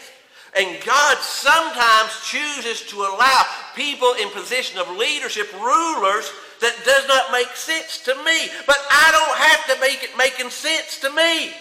And 0.56 0.82
God 0.84 1.18
sometimes 1.18 2.10
chooses 2.24 2.82
to 2.90 2.96
allow 2.96 3.42
people 3.76 4.14
in 4.20 4.28
position 4.30 4.78
of 4.78 4.96
leadership, 4.96 5.52
rulers, 5.54 6.30
that 6.60 6.76
does 6.84 7.06
not 7.08 7.32
make 7.32 7.48
sense 7.54 7.98
to 8.04 8.14
me. 8.24 8.48
But 8.66 8.78
I 8.90 9.10
don't 9.12 9.38
have 9.38 9.74
to 9.74 9.80
make 9.80 10.02
it 10.02 10.16
making 10.18 10.50
sense 10.50 10.98
to 11.00 11.10
me. 11.10 11.52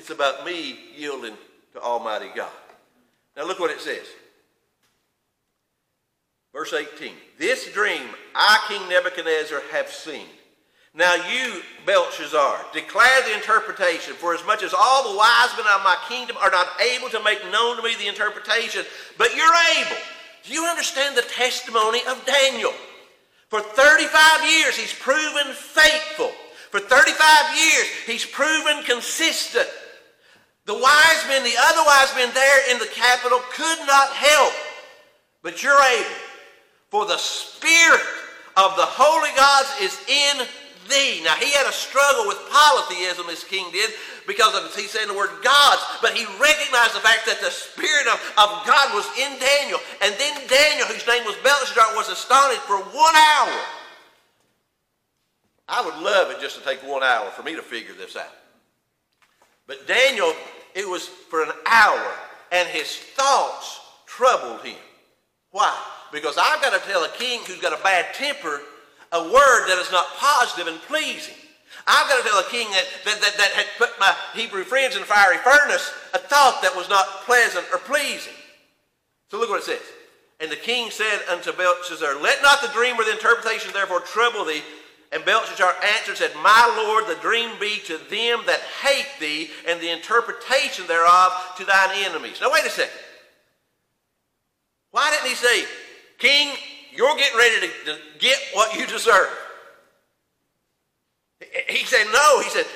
It's 0.00 0.08
about 0.08 0.46
me 0.46 0.78
yielding 0.96 1.36
to 1.74 1.80
Almighty 1.82 2.30
God. 2.34 2.48
Now 3.36 3.46
look 3.46 3.60
what 3.60 3.70
it 3.70 3.82
says. 3.82 4.06
Verse 6.54 6.72
18. 6.72 7.12
This 7.38 7.70
dream 7.74 8.08
I, 8.34 8.64
King 8.66 8.88
Nebuchadnezzar, 8.88 9.60
have 9.72 9.90
seen. 9.90 10.24
Now 10.94 11.16
you, 11.16 11.60
Belshazzar, 11.84 12.64
declare 12.72 13.22
the 13.28 13.34
interpretation, 13.34 14.14
for 14.14 14.32
as 14.34 14.42
much 14.46 14.62
as 14.62 14.72
all 14.72 15.12
the 15.12 15.18
wise 15.18 15.50
men 15.58 15.66
of 15.66 15.84
my 15.84 15.98
kingdom 16.08 16.38
are 16.38 16.50
not 16.50 16.68
able 16.80 17.10
to 17.10 17.22
make 17.22 17.44
known 17.52 17.76
to 17.76 17.82
me 17.82 17.94
the 17.96 18.08
interpretation, 18.08 18.86
but 19.18 19.36
you're 19.36 19.82
able. 19.82 20.00
Do 20.44 20.54
you 20.54 20.64
understand 20.64 21.14
the 21.14 21.28
testimony 21.28 22.00
of 22.08 22.24
Daniel? 22.24 22.72
For 23.48 23.60
35 23.60 24.50
years, 24.50 24.78
he's 24.78 24.94
proven 24.94 25.52
faithful. 25.52 26.32
For 26.70 26.80
35 26.80 27.58
years, 27.58 27.86
he's 28.06 28.24
proven 28.24 28.82
consistent. 28.84 29.68
The 30.66 30.74
wise 30.74 31.24
men, 31.26 31.42
the 31.42 31.56
other 31.58 31.82
wise 31.84 32.14
men 32.14 32.32
there 32.34 32.70
in 32.70 32.78
the 32.78 32.90
capital 32.92 33.40
could 33.52 33.78
not 33.86 34.10
help, 34.10 34.52
but 35.42 35.62
you're 35.62 35.82
able. 35.82 36.20
For 36.90 37.06
the 37.06 37.18
Spirit 37.18 38.02
of 38.56 38.76
the 38.76 38.86
holy 38.86 39.30
gods 39.36 39.70
is 39.80 39.96
in 40.06 40.46
thee. 40.90 41.22
Now, 41.24 41.34
he 41.36 41.50
had 41.52 41.66
a 41.66 41.72
struggle 41.72 42.26
with 42.26 42.38
polytheism, 42.50 43.26
this 43.26 43.44
king 43.44 43.70
did, 43.72 43.90
because 44.26 44.54
of, 44.54 44.74
he 44.74 44.86
said 44.86 45.08
the 45.08 45.14
word 45.14 45.30
gods, 45.42 45.82
but 46.02 46.12
he 46.12 46.26
recognized 46.38 46.94
the 46.94 47.02
fact 47.02 47.24
that 47.26 47.40
the 47.40 47.50
Spirit 47.50 48.06
of, 48.10 48.18
of 48.36 48.66
God 48.66 48.94
was 48.94 49.06
in 49.16 49.38
Daniel. 49.38 49.78
And 50.02 50.12
then 50.18 50.34
Daniel, 50.46 50.86
whose 50.86 51.06
name 51.06 51.24
was 51.24 51.36
Belshazzar, 51.42 51.94
was 51.96 52.10
astonished 52.10 52.66
for 52.66 52.78
one 52.78 53.16
hour. 53.16 53.58
I 55.70 55.82
would 55.84 55.96
love 56.02 56.30
it 56.30 56.40
just 56.40 56.58
to 56.58 56.64
take 56.64 56.82
one 56.82 57.02
hour 57.02 57.30
for 57.30 57.42
me 57.42 57.54
to 57.54 57.62
figure 57.62 57.94
this 57.94 58.16
out. 58.16 58.34
But 59.70 59.86
Daniel, 59.86 60.34
it 60.74 60.88
was 60.88 61.06
for 61.06 61.44
an 61.44 61.52
hour, 61.64 62.12
and 62.50 62.68
his 62.68 62.92
thoughts 62.92 63.78
troubled 64.04 64.62
him. 64.62 64.74
Why? 65.52 65.72
Because 66.10 66.36
I've 66.36 66.60
got 66.60 66.72
to 66.72 66.90
tell 66.90 67.04
a 67.04 67.08
king 67.10 67.38
who's 67.46 67.60
got 67.60 67.78
a 67.78 67.80
bad 67.84 68.12
temper 68.14 68.62
a 69.12 69.22
word 69.22 69.68
that 69.68 69.78
is 69.80 69.92
not 69.92 70.08
positive 70.16 70.66
and 70.66 70.82
pleasing. 70.82 71.36
I've 71.86 72.08
got 72.08 72.20
to 72.20 72.28
tell 72.28 72.40
a 72.40 72.50
king 72.50 72.68
that, 72.72 72.84
that, 73.04 73.20
that, 73.20 73.36
that 73.38 73.50
had 73.52 73.66
put 73.78 73.90
my 74.00 74.12
Hebrew 74.34 74.64
friends 74.64 74.96
in 74.96 75.02
a 75.02 75.04
fiery 75.04 75.38
furnace 75.38 75.94
a 76.14 76.18
thought 76.18 76.62
that 76.62 76.74
was 76.74 76.88
not 76.88 77.06
pleasant 77.22 77.64
or 77.72 77.78
pleasing. 77.78 78.34
So 79.30 79.38
look 79.38 79.50
what 79.50 79.60
it 79.60 79.66
says. 79.66 79.86
And 80.40 80.50
the 80.50 80.56
king 80.56 80.90
said 80.90 81.20
unto 81.30 81.52
Belshazzar, 81.52 82.20
Let 82.20 82.42
not 82.42 82.60
the 82.60 82.74
dream 82.74 82.98
or 82.98 83.04
the 83.04 83.12
interpretation 83.12 83.70
therefore 83.72 84.00
trouble 84.00 84.44
thee. 84.44 84.62
And 85.12 85.24
Belshazzar 85.24 85.74
answered 85.98 86.16
said, 86.16 86.30
My 86.36 86.72
lord, 86.76 87.06
the 87.06 87.20
dream 87.20 87.50
be 87.58 87.80
to 87.86 87.98
them 87.98 88.42
that 88.46 88.60
hate 88.82 89.08
thee, 89.18 89.50
and 89.66 89.80
the 89.80 89.90
interpretation 89.90 90.86
thereof 90.86 91.32
to 91.56 91.64
thine 91.64 91.90
enemies. 92.04 92.38
Now 92.40 92.52
wait 92.52 92.64
a 92.64 92.70
second. 92.70 92.92
Why 94.92 95.10
didn't 95.10 95.28
he 95.28 95.34
say, 95.34 95.64
King, 96.18 96.54
you're 96.92 97.16
getting 97.16 97.38
ready 97.38 97.66
to, 97.66 97.92
to 97.92 97.98
get 98.18 98.38
what 98.52 98.76
you 98.76 98.86
deserve. 98.86 99.30
He 101.68 101.84
said, 101.84 102.04
No. 102.12 102.40
He 102.40 102.50
said, 102.50 102.66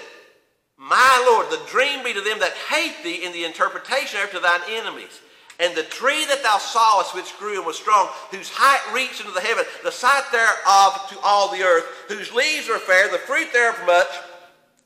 My 0.76 1.24
Lord, 1.28 1.50
the 1.50 1.70
dream 1.70 2.02
be 2.02 2.12
to 2.14 2.20
them 2.20 2.38
that 2.40 2.52
hate 2.70 3.02
thee, 3.04 3.24
and 3.24 3.34
the 3.34 3.44
interpretation 3.44 4.20
after 4.20 4.40
thine 4.40 4.60
enemies. 4.70 5.20
And 5.60 5.76
the 5.76 5.84
tree 5.84 6.24
that 6.26 6.42
thou 6.42 6.58
sawest, 6.58 7.14
which 7.14 7.36
grew 7.38 7.58
and 7.58 7.66
was 7.66 7.76
strong, 7.76 8.08
whose 8.30 8.50
height 8.50 8.92
reached 8.92 9.20
into 9.20 9.32
the 9.32 9.40
heaven, 9.40 9.64
the 9.84 9.92
sight 9.92 10.24
thereof 10.32 11.08
to 11.10 11.18
all 11.22 11.52
the 11.52 11.62
earth, 11.62 11.84
whose 12.08 12.32
leaves 12.32 12.68
are 12.68 12.78
fair, 12.78 13.08
the 13.08 13.18
fruit 13.18 13.52
thereof 13.52 13.78
much, 13.86 14.08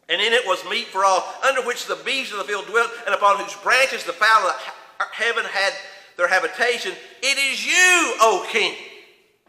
and 0.09 0.21
in 0.21 0.33
it 0.33 0.47
was 0.47 0.63
meat 0.69 0.87
for 0.87 1.05
all, 1.05 1.27
under 1.47 1.63
which 1.63 1.87
the 1.87 1.97
beasts 2.05 2.33
of 2.33 2.39
the 2.39 2.45
field 2.45 2.67
dwelt, 2.67 2.91
and 3.07 3.15
upon 3.15 3.39
whose 3.39 3.55
branches 3.57 4.05
the 4.05 4.13
fowl 4.13 4.47
of 4.47 4.75
er, 5.01 5.05
heaven 5.13 5.45
had 5.45 5.73
their 6.17 6.29
habitation. 6.29 6.93
It 7.23 7.39
is 7.39 7.65
you, 7.67 8.15
O 8.21 8.47
king. 8.51 8.75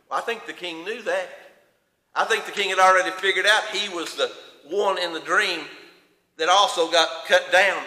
Well, 0.10 0.20
I 0.20 0.22
think 0.22 0.46
the 0.46 0.54
king 0.54 0.86
knew 0.86 1.02
that. 1.04 1.30
I 2.16 2.26
think 2.26 2.46
the 2.46 2.52
king 2.52 2.70
had 2.70 2.80
already 2.80 3.12
figured 3.12 3.46
out 3.46 3.64
he 3.74 3.94
was 3.94 4.16
the 4.16 4.32
one 4.70 4.98
in 4.98 5.14
the 5.14 5.20
dream 5.20 5.62
that 6.38 6.50
also 6.50 6.90
got 6.90 7.26
cut 7.28 7.52
down. 7.52 7.82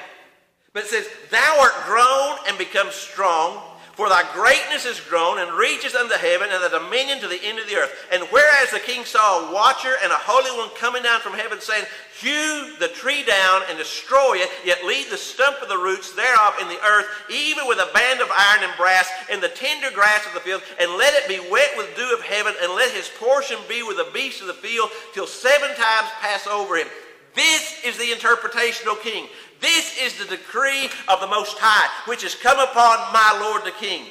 But 0.72 0.84
it 0.84 0.88
says, 0.88 1.08
Thou 1.30 1.58
art 1.60 1.86
grown 1.86 2.38
and 2.48 2.58
become 2.58 2.90
strong. 2.90 3.62
For 3.92 4.08
thy 4.08 4.24
greatness 4.32 4.86
is 4.86 5.00
grown 5.00 5.38
and 5.38 5.52
reaches 5.52 5.94
unto 5.94 6.16
heaven, 6.16 6.48
and 6.50 6.64
the 6.64 6.78
dominion 6.78 7.20
to 7.20 7.28
the 7.28 7.44
end 7.44 7.58
of 7.58 7.68
the 7.68 7.76
earth. 7.76 7.92
And 8.10 8.22
whereas 8.30 8.70
the 8.70 8.80
king 8.80 9.04
saw 9.04 9.20
a 9.20 9.52
watcher 9.52 9.92
and 10.02 10.10
a 10.10 10.16
holy 10.16 10.50
one 10.56 10.74
coming 10.76 11.02
down 11.02 11.20
from 11.20 11.34
heaven, 11.34 11.60
saying, 11.60 11.84
Hew 12.18 12.72
the 12.80 12.88
tree 12.88 13.22
down 13.22 13.60
and 13.68 13.76
destroy 13.76 14.36
it, 14.36 14.48
yet 14.64 14.82
leave 14.86 15.10
the 15.10 15.18
stump 15.18 15.60
of 15.60 15.68
the 15.68 15.76
roots 15.76 16.14
thereof 16.14 16.54
in 16.62 16.68
the 16.68 16.80
earth, 16.82 17.04
even 17.30 17.68
with 17.68 17.80
a 17.80 17.92
band 17.92 18.22
of 18.22 18.32
iron 18.32 18.64
and 18.64 18.72
brass, 18.78 19.10
in 19.30 19.42
the 19.42 19.52
tender 19.52 19.90
grass 19.90 20.26
of 20.26 20.32
the 20.32 20.40
field, 20.40 20.62
and 20.80 20.96
let 20.96 21.12
it 21.12 21.28
be 21.28 21.50
wet 21.52 21.76
with 21.76 21.94
dew 21.94 22.14
of 22.14 22.24
heaven, 22.24 22.54
and 22.62 22.72
let 22.72 22.90
his 22.92 23.10
portion 23.20 23.58
be 23.68 23.82
with 23.82 23.98
the 23.98 24.10
beasts 24.14 24.40
of 24.40 24.46
the 24.46 24.54
field, 24.54 24.88
till 25.12 25.26
seven 25.26 25.68
times 25.68 26.08
pass 26.22 26.46
over 26.46 26.76
him. 26.76 26.88
This 27.34 27.82
is 27.84 27.96
the 27.96 28.12
interpretation, 28.12 28.88
O 28.88 28.96
king. 28.96 29.26
This 29.62 29.96
is 30.02 30.18
the 30.18 30.24
decree 30.24 30.90
of 31.06 31.20
the 31.20 31.28
Most 31.28 31.56
High, 31.58 31.88
which 32.10 32.22
has 32.22 32.34
come 32.34 32.58
upon 32.58 32.98
my 33.12 33.38
Lord 33.40 33.64
the 33.64 33.70
King. 33.70 34.04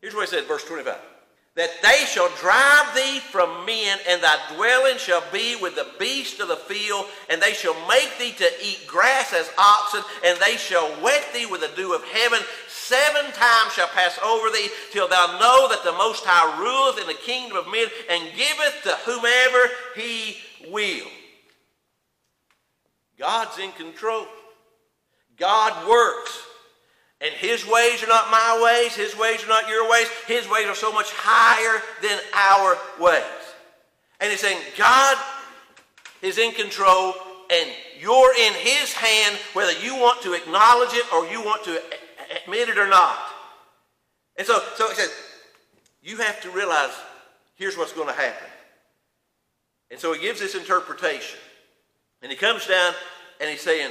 Here's 0.00 0.14
what 0.14 0.28
he 0.28 0.34
said, 0.34 0.46
verse 0.46 0.64
25. 0.64 0.96
That 1.54 1.82
they 1.82 2.06
shall 2.06 2.30
drive 2.40 2.94
thee 2.94 3.18
from 3.18 3.66
men, 3.66 3.98
and 4.08 4.22
thy 4.22 4.38
dwelling 4.54 4.96
shall 4.98 5.22
be 5.32 5.56
with 5.56 5.74
the 5.74 5.88
beasts 5.98 6.40
of 6.40 6.48
the 6.48 6.56
field, 6.56 7.06
and 7.28 7.42
they 7.42 7.52
shall 7.52 7.74
make 7.88 8.16
thee 8.18 8.32
to 8.38 8.50
eat 8.64 8.86
grass 8.86 9.34
as 9.34 9.50
oxen, 9.58 10.02
and 10.24 10.38
they 10.38 10.56
shall 10.56 10.88
wet 11.02 11.26
thee 11.34 11.46
with 11.46 11.60
the 11.60 11.76
dew 11.76 11.92
of 11.92 12.04
heaven. 12.04 12.38
Seven 12.68 13.30
times 13.32 13.72
shall 13.74 13.88
pass 13.88 14.18
over 14.24 14.48
thee, 14.50 14.70
till 14.92 15.08
thou 15.08 15.38
know 15.40 15.68
that 15.68 15.84
the 15.84 15.92
Most 15.92 16.24
High 16.24 16.56
ruleth 16.58 17.00
in 17.00 17.06
the 17.08 17.20
kingdom 17.20 17.58
of 17.58 17.66
men, 17.66 17.88
and 18.08 18.30
giveth 18.36 18.82
to 18.84 18.94
whomever 19.04 19.74
he 19.96 20.38
will. 20.70 21.10
God's 23.18 23.58
in 23.58 23.72
control. 23.72 24.26
God 25.36 25.88
works. 25.88 26.42
And 27.20 27.32
his 27.34 27.66
ways 27.66 28.02
are 28.02 28.08
not 28.08 28.30
my 28.30 28.60
ways. 28.64 28.96
His 28.96 29.16
ways 29.16 29.44
are 29.44 29.48
not 29.48 29.68
your 29.68 29.88
ways. 29.88 30.08
His 30.26 30.48
ways 30.48 30.66
are 30.66 30.74
so 30.74 30.92
much 30.92 31.10
higher 31.12 31.80
than 32.02 32.18
our 32.34 32.76
ways. 33.00 33.22
And 34.20 34.30
he's 34.30 34.40
saying, 34.40 34.60
God 34.76 35.16
is 36.20 36.38
in 36.38 36.52
control 36.52 37.14
and 37.52 37.70
you're 38.00 38.34
in 38.34 38.52
his 38.54 38.92
hand 38.92 39.36
whether 39.52 39.72
you 39.80 39.94
want 39.94 40.22
to 40.22 40.32
acknowledge 40.32 40.94
it 40.94 41.12
or 41.12 41.26
you 41.26 41.42
want 41.42 41.64
to 41.64 41.80
admit 42.44 42.68
it 42.68 42.78
or 42.78 42.88
not. 42.88 43.18
And 44.36 44.46
so, 44.46 44.60
so 44.76 44.88
he 44.88 44.94
says, 44.94 45.12
you 46.02 46.16
have 46.16 46.40
to 46.42 46.50
realize 46.50 46.90
here's 47.54 47.76
what's 47.76 47.92
going 47.92 48.08
to 48.08 48.14
happen. 48.14 48.48
And 49.90 50.00
so 50.00 50.12
he 50.12 50.20
gives 50.20 50.40
this 50.40 50.54
interpretation. 50.54 51.38
And 52.22 52.30
he 52.30 52.36
comes 52.36 52.66
down 52.66 52.94
and 53.40 53.50
he's 53.50 53.60
saying, 53.60 53.90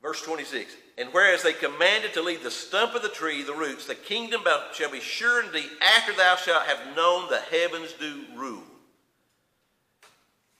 verse 0.00 0.22
26, 0.22 0.72
and 0.98 1.08
whereas 1.10 1.42
they 1.42 1.52
commanded 1.52 2.14
to 2.14 2.22
leave 2.22 2.42
the 2.42 2.50
stump 2.50 2.94
of 2.94 3.02
the 3.02 3.08
tree, 3.08 3.42
the 3.42 3.52
roots, 3.52 3.86
the 3.86 3.94
kingdom 3.94 4.42
shall 4.72 4.90
be 4.90 5.00
sure 5.00 5.42
thee 5.50 5.66
after 5.96 6.12
thou 6.12 6.36
shalt 6.36 6.62
have 6.62 6.96
known 6.96 7.28
the 7.28 7.40
heavens 7.40 7.92
do 7.98 8.24
rule. 8.36 8.62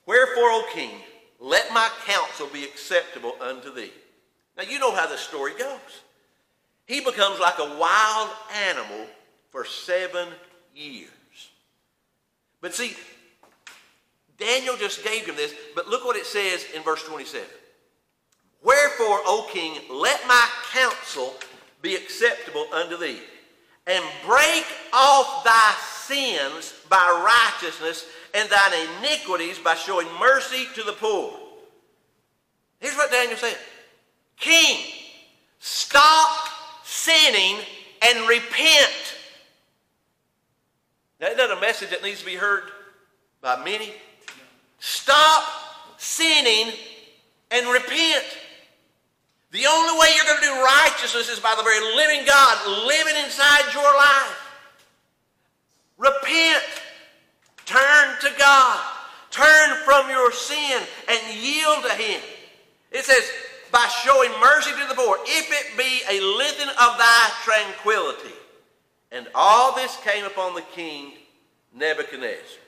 Wherefore, 0.05 0.51
O 0.51 0.65
king, 0.73 0.91
let 1.41 1.73
my 1.73 1.89
counsel 2.07 2.49
be 2.53 2.65
acceptable 2.65 3.35
unto 3.41 3.73
thee. 3.73 3.93
Now, 4.57 4.65
you 4.65 4.79
know 4.79 4.95
how 4.95 5.07
the 5.07 5.19
story 5.19 5.53
goes. 5.59 6.03
He 6.87 7.01
becomes 7.01 7.41
like 7.41 7.59
a 7.59 7.77
wild 7.79 8.31
animal 8.69 9.07
for 9.51 9.65
seven 9.65 10.29
years. 10.75 11.11
But 12.61 12.75
see, 12.75 12.97
Daniel 14.39 14.77
just 14.77 15.03
gave 15.03 15.27
him 15.27 15.37
this, 15.37 15.55
but 15.75 15.89
look 15.89 16.05
what 16.05 16.17
it 16.17 16.27
says 16.27 16.67
in 16.75 16.83
verse 16.83 17.03
27. 17.05 17.47
Wherefore, 18.63 19.21
O 19.25 19.49
king, 19.51 19.79
let 19.91 20.21
my 20.27 20.49
counsel 20.73 21.35
be 21.83 21.95
acceptable 21.95 22.67
unto 22.73 22.97
thee, 22.97 23.21
and 23.87 24.05
break 24.27 24.65
off 24.93 25.45
thy 25.45 25.75
sins 25.81 26.75
by 26.89 27.25
righteousness, 27.25 28.07
and 28.35 28.49
thine 28.51 28.89
iniquities 28.99 29.59
by 29.59 29.75
showing 29.75 30.09
mercy 30.19 30.67
to 30.75 30.83
the 30.83 30.93
poor. 30.93 31.33
Here's 32.81 32.97
what 32.97 33.11
Daniel 33.11 33.37
said 33.37 33.57
King, 34.39 34.85
stop 35.59 36.49
sinning 36.85 37.59
and 38.03 38.29
repent. 38.29 39.15
Now, 41.21 41.29
isn't 41.29 41.39
that 41.39 41.57
a 41.57 41.61
message 41.61 41.91
that 41.91 42.03
needs 42.03 42.21
to 42.21 42.27
be 42.27 42.35
heard 42.35 42.65
by 43.41 43.65
many? 43.65 43.95
Stop 44.79 45.45
sinning 45.99 46.73
and 47.51 47.67
repent. 47.69 48.25
The 49.53 49.67
only 49.67 49.99
way 49.99 50.09
you're 50.15 50.25
going 50.25 50.41
to 50.41 50.47
do 50.47 50.63
righteousness 50.63 51.31
is 51.31 51.41
by 51.41 51.55
the 51.57 51.63
very 51.63 51.81
living 51.97 52.27
God 52.27 52.87
living 52.87 53.15
inside 53.25 53.73
your 53.73 53.85
life. 53.97 54.47
Repent. 55.99 56.63
Turn 57.65 58.17
to 58.21 58.33
God. 58.39 58.81
Turn 59.31 59.77
from 59.85 60.11
your 60.11 60.33
sin 60.33 60.83
and 61.09 61.37
yield 61.37 61.85
to 61.85 61.95
Him. 61.95 62.21
It 62.91 63.05
says, 63.05 63.31
by 63.73 63.87
showing 64.05 64.31
mercy 64.41 64.71
to 64.71 64.89
the 64.89 64.95
poor, 64.95 65.19
if 65.25 65.51
it 65.51 65.77
be 65.77 66.03
a 66.09 66.21
lengthening 66.39 66.69
of 66.69 66.99
thy 66.99 67.31
tranquility. 67.45 68.35
And 69.13 69.27
all 69.35 69.75
this 69.75 69.97
came 69.99 70.25
upon 70.25 70.55
the 70.55 70.63
king 70.75 71.13
Nebuchadnezzar. 71.75 72.61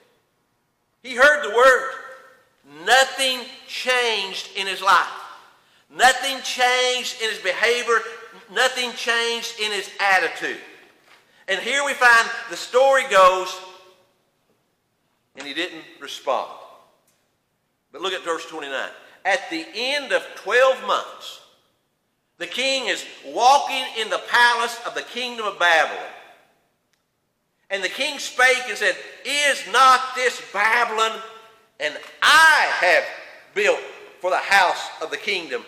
He 1.03 1.15
heard 1.15 1.45
the 1.45 1.55
word. 1.55 1.91
Nothing 2.85 3.41
changed 3.67 4.51
in 4.57 4.67
his 4.67 4.83
life. 4.83 5.07
Nothing 5.95 6.41
changed 6.43 7.23
in 7.23 7.31
his 7.31 7.39
behavior. 7.39 8.01
Nothing 8.53 8.93
changed 8.93 9.59
in 9.61 9.73
his 9.73 9.91
attitude. 10.01 10.59
And 11.49 11.61
here 11.61 11.85
we 11.85 11.95
find 11.95 12.29
the 12.51 12.57
story 12.57 13.05
goes, 13.11 13.57
and 15.37 15.47
he 15.47 15.55
didn't 15.55 15.85
respond. 15.99 16.51
But 17.91 18.03
look 18.03 18.13
at 18.13 18.23
verse 18.23 18.45
29. 18.47 18.91
At 19.25 19.49
the 19.51 19.67
end 19.75 20.13
of 20.13 20.23
12 20.37 20.87
months, 20.87 21.41
the 22.37 22.47
king 22.47 22.87
is 22.87 23.05
walking 23.27 23.85
in 23.99 24.11
the 24.11 24.21
palace 24.29 24.79
of 24.87 24.95
the 24.95 25.03
kingdom 25.03 25.47
of 25.47 25.59
Babylon. 25.59 26.05
And 27.71 27.85
the 27.85 27.89
king 27.89 28.19
spake 28.19 28.65
and 28.69 28.79
said, 28.79 28.97
Is 29.25 29.63
not 29.71 30.01
this 30.15 30.41
Babylon? 30.53 31.13
And 31.81 31.95
I 32.23 32.69
have 32.81 33.05
built 33.55 33.81
for 34.21 34.31
the 34.31 34.39
house 34.39 34.89
of 35.03 35.11
the 35.11 35.17
kingdom 35.17 35.65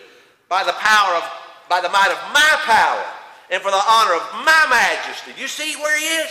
by 0.49 0.63
the 0.63 0.73
power 0.73 1.15
of, 1.15 1.23
by 1.69 1.79
the 1.79 1.89
might 1.89 2.11
of 2.11 2.33
my 2.33 2.53
power 2.65 3.03
and 3.51 3.61
for 3.61 3.71
the 3.71 3.83
honor 3.87 4.15
of 4.15 4.45
my 4.45 4.65
majesty. 4.69 5.31
You 5.39 5.47
see 5.47 5.75
where 5.75 5.97
he 5.97 6.05
is? 6.05 6.29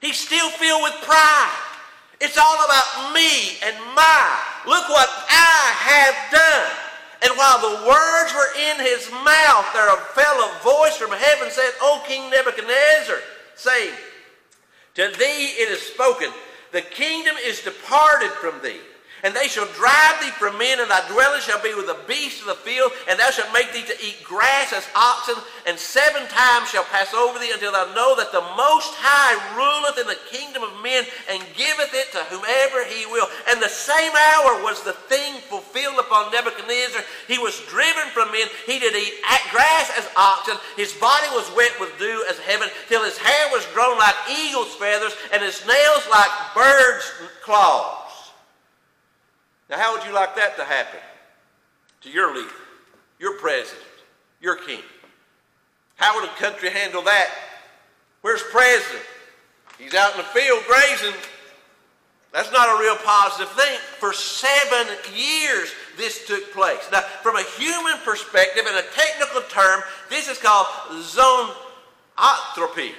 He's 0.00 0.18
still 0.18 0.50
filled 0.50 0.82
with 0.82 0.94
pride. 1.02 1.58
It's 2.20 2.38
all 2.38 2.64
about 2.64 3.14
me 3.14 3.58
and 3.64 3.76
my. 3.96 4.38
Look 4.66 4.88
what 4.88 5.08
I 5.28 5.72
have 5.80 6.16
done. 6.30 6.70
And 7.22 7.32
while 7.38 7.58
the 7.58 7.88
words 7.88 8.34
were 8.34 8.52
in 8.70 8.84
his 8.84 9.10
mouth, 9.24 9.66
there 9.72 9.90
fell 10.12 10.38
a 10.44 10.58
voice 10.62 10.96
from 10.96 11.10
heaven 11.10 11.50
said, 11.50 11.72
O 11.80 12.04
King 12.06 12.30
Nebuchadnezzar, 12.30 13.16
saying, 13.56 13.94
to 14.94 15.12
thee 15.18 15.46
it 15.58 15.70
is 15.70 15.80
spoken, 15.80 16.30
the 16.72 16.82
kingdom 16.82 17.34
is 17.44 17.62
departed 17.62 18.30
from 18.30 18.60
thee 18.62 18.80
and 19.24 19.34
they 19.34 19.48
shall 19.48 19.64
drive 19.72 20.20
thee 20.20 20.30
from 20.36 20.58
men, 20.60 20.78
and 20.78 20.90
thy 20.90 21.00
dwelling 21.08 21.40
shall 21.40 21.60
be 21.64 21.72
with 21.72 21.88
the 21.88 21.96
beasts 22.06 22.44
of 22.44 22.46
the 22.46 22.60
field, 22.60 22.92
and 23.08 23.18
thou 23.18 23.32
shalt 23.32 23.50
make 23.56 23.72
thee 23.72 23.82
to 23.88 23.96
eat 24.04 24.20
grass 24.22 24.70
as 24.76 24.86
oxen, 24.94 25.34
and 25.66 25.80
seven 25.80 26.28
times 26.28 26.68
shall 26.68 26.84
pass 26.92 27.14
over 27.16 27.40
thee 27.40 27.50
until 27.50 27.72
thou 27.72 27.88
know 27.96 28.12
that 28.14 28.36
the 28.36 28.44
Most 28.52 28.92
High 29.00 29.32
ruleth 29.56 29.96
in 29.96 30.06
the 30.06 30.20
kingdom 30.28 30.62
of 30.62 30.76
men, 30.84 31.08
and 31.32 31.40
giveth 31.56 31.96
it 31.96 32.12
to 32.12 32.20
whomever 32.28 32.84
he 32.84 33.08
will. 33.08 33.24
And 33.48 33.64
the 33.64 33.72
same 33.72 34.12
hour 34.12 34.60
was 34.60 34.84
the 34.84 34.92
thing 35.08 35.40
fulfilled 35.48 35.98
upon 35.98 36.28
Nebuchadnezzar. 36.28 37.00
He 37.26 37.40
was 37.40 37.64
driven 37.72 38.12
from 38.12 38.28
men. 38.28 38.52
He 38.68 38.78
did 38.78 38.92
eat 38.92 39.24
grass 39.48 39.88
as 39.96 40.04
oxen. 40.20 40.60
His 40.76 40.92
body 41.00 41.32
was 41.32 41.48
wet 41.56 41.72
with 41.80 41.96
dew 41.96 42.28
as 42.28 42.38
heaven, 42.44 42.68
till 42.92 43.02
his 43.02 43.16
hair 43.16 43.48
was 43.56 43.64
grown 43.72 43.96
like 43.96 44.14
eagle's 44.28 44.76
feathers, 44.76 45.16
and 45.32 45.40
his 45.40 45.64
nails 45.64 46.04
like 46.12 46.28
birds' 46.52 47.08
claws. 47.40 48.03
Now, 49.70 49.78
how 49.78 49.96
would 49.96 50.06
you 50.06 50.12
like 50.12 50.36
that 50.36 50.56
to 50.56 50.64
happen 50.64 51.00
to 52.02 52.10
your 52.10 52.34
leader, 52.34 52.50
your 53.18 53.38
president, 53.38 53.82
your 54.40 54.56
king? 54.56 54.82
How 55.96 56.20
would 56.20 56.28
a 56.28 56.32
country 56.34 56.70
handle 56.70 57.02
that? 57.02 57.30
Where's 58.20 58.42
president? 58.50 59.04
He's 59.78 59.94
out 59.94 60.12
in 60.12 60.18
the 60.18 60.24
field 60.24 60.62
grazing. 60.66 61.14
That's 62.32 62.50
not 62.50 62.68
a 62.68 62.82
real 62.82 62.96
positive 62.96 63.52
thing. 63.52 63.78
For 64.00 64.12
seven 64.12 64.88
years, 65.14 65.72
this 65.96 66.26
took 66.26 66.52
place. 66.52 66.80
Now, 66.90 67.02
from 67.22 67.36
a 67.36 67.44
human 67.56 67.94
perspective, 68.04 68.66
in 68.66 68.74
a 68.74 68.82
technical 68.82 69.42
term, 69.42 69.82
this 70.10 70.28
is 70.28 70.38
called 70.38 70.66
zoanthropy. 70.90 72.92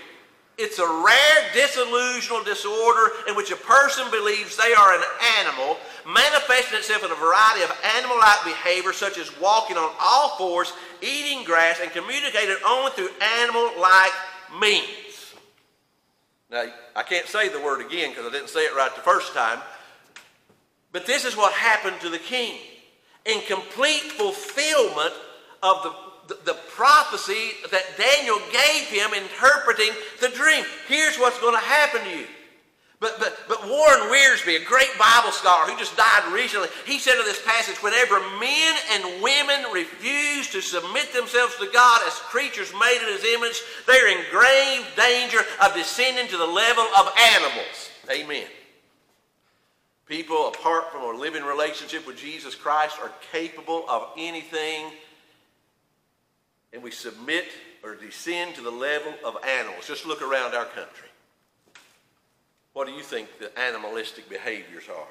It's 0.57 0.79
a 0.79 0.87
rare 0.87 1.51
disillusional 1.53 2.45
disorder 2.45 3.11
in 3.27 3.35
which 3.35 3.51
a 3.51 3.57
person 3.57 4.09
believes 4.09 4.55
they 4.55 4.73
are 4.73 4.95
an 4.95 5.03
animal, 5.39 5.77
manifesting 6.05 6.77
itself 6.77 7.03
in 7.03 7.11
a 7.11 7.15
variety 7.15 7.63
of 7.63 7.71
animal 7.97 8.17
like 8.17 8.43
behavior, 8.43 8.93
such 8.93 9.17
as 9.17 9.29
walking 9.39 9.77
on 9.77 9.91
all 9.99 10.37
fours, 10.37 10.71
eating 11.01 11.43
grass, 11.43 11.79
and 11.81 11.91
communicated 11.91 12.57
only 12.67 12.91
through 12.91 13.09
animal 13.41 13.71
like 13.79 14.11
means. 14.59 15.33
Now, 16.49 16.65
I 16.95 17.03
can't 17.03 17.27
say 17.27 17.49
the 17.49 17.59
word 17.59 17.85
again 17.85 18.11
because 18.11 18.25
I 18.25 18.31
didn't 18.31 18.49
say 18.49 18.61
it 18.61 18.75
right 18.75 18.93
the 18.95 19.01
first 19.01 19.33
time. 19.33 19.59
But 20.91 21.05
this 21.05 21.25
is 21.25 21.35
what 21.35 21.51
happened 21.53 21.99
to 22.01 22.09
the 22.09 22.19
king. 22.19 22.57
In 23.25 23.41
complete 23.41 24.03
fulfillment 24.03 25.13
of 25.63 25.83
the, 26.27 26.35
the 26.45 26.53
prophecy 26.75 27.51
that 27.71 27.83
Daniel 27.97 28.37
gave 28.51 28.87
him 28.87 29.13
interpreting 29.13 29.89
the 30.21 30.29
dream. 30.29 30.63
Here's 30.87 31.17
what's 31.17 31.39
going 31.39 31.55
to 31.55 31.59
happen 31.59 32.01
to 32.01 32.17
you. 32.17 32.25
But, 33.05 33.19
but, 33.19 33.37
but 33.47 33.69
Warren 33.69 34.09
Wiersbe, 34.09 34.59
a 34.59 34.65
great 34.65 34.89
Bible 34.97 35.31
scholar 35.31 35.69
who 35.69 35.77
just 35.77 35.95
died 35.95 36.33
recently, 36.33 36.69
he 36.87 36.97
said 36.97 37.19
of 37.19 37.25
this 37.25 37.39
passage, 37.45 37.75
whenever 37.83 38.19
men 38.39 38.75
and 38.93 39.21
women 39.21 39.71
refuse 39.71 40.49
to 40.49 40.59
submit 40.59 41.13
themselves 41.13 41.55
to 41.57 41.69
God 41.71 42.01
as 42.07 42.13
creatures 42.13 42.73
made 42.73 42.97
in 43.03 43.13
his 43.13 43.23
image, 43.23 43.61
they're 43.85 44.09
in 44.09 44.25
grave 44.31 44.87
danger 44.97 45.37
of 45.63 45.75
descending 45.75 46.27
to 46.29 46.37
the 46.37 46.47
level 46.47 46.83
of 46.97 47.13
animals. 47.35 47.91
Amen. 48.09 48.47
People, 50.07 50.47
apart 50.47 50.91
from 50.91 51.03
a 51.03 51.19
living 51.19 51.43
relationship 51.43 52.07
with 52.07 52.17
Jesus 52.17 52.55
Christ, 52.55 52.97
are 52.99 53.11
capable 53.31 53.87
of 53.87 54.09
anything 54.17 54.87
and 56.73 56.81
we 56.81 56.89
submit 56.89 57.45
or 57.83 57.93
descend 57.93 58.55
to 58.55 58.61
the 58.61 58.71
level 58.71 59.13
of 59.23 59.37
animals. 59.45 59.85
Just 59.85 60.07
look 60.07 60.23
around 60.23 60.55
our 60.55 60.65
country. 60.65 61.09
What 62.75 62.87
do 62.87 62.93
you 62.93 63.03
think 63.03 63.39
the 63.39 63.57
animalistic 63.57 64.29
behaviors 64.29 64.83
are? 64.89 65.07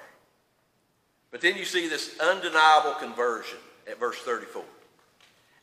But 1.30 1.40
then 1.40 1.56
you 1.56 1.64
see 1.64 1.88
this 1.88 2.20
undeniable 2.20 2.92
conversion 3.00 3.56
at 3.90 3.98
verse 3.98 4.18
34. 4.18 4.62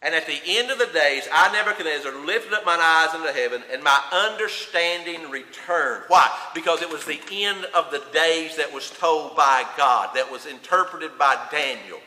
And 0.02 0.16
at 0.16 0.26
the 0.26 0.40
end 0.48 0.72
of 0.72 0.80
the 0.80 0.88
days, 0.88 1.28
I, 1.32 1.54
Nebuchadnezzar, 1.54 2.26
lifted 2.26 2.54
up 2.54 2.66
mine 2.66 2.80
eyes 2.82 3.14
into 3.14 3.32
heaven, 3.32 3.62
and 3.72 3.84
my 3.84 4.02
understanding 4.12 5.30
returned. 5.30 6.06
Why? 6.08 6.28
Because 6.56 6.82
it 6.82 6.90
was 6.90 7.06
the 7.06 7.22
end 7.32 7.66
of 7.76 7.92
the 7.92 8.04
days 8.12 8.56
that 8.56 8.74
was 8.74 8.90
told 8.90 9.36
by 9.36 9.64
God, 9.78 10.16
that 10.16 10.32
was 10.32 10.48
interpreted 10.48 11.20
by 11.20 11.38
Daniel. 11.52 12.00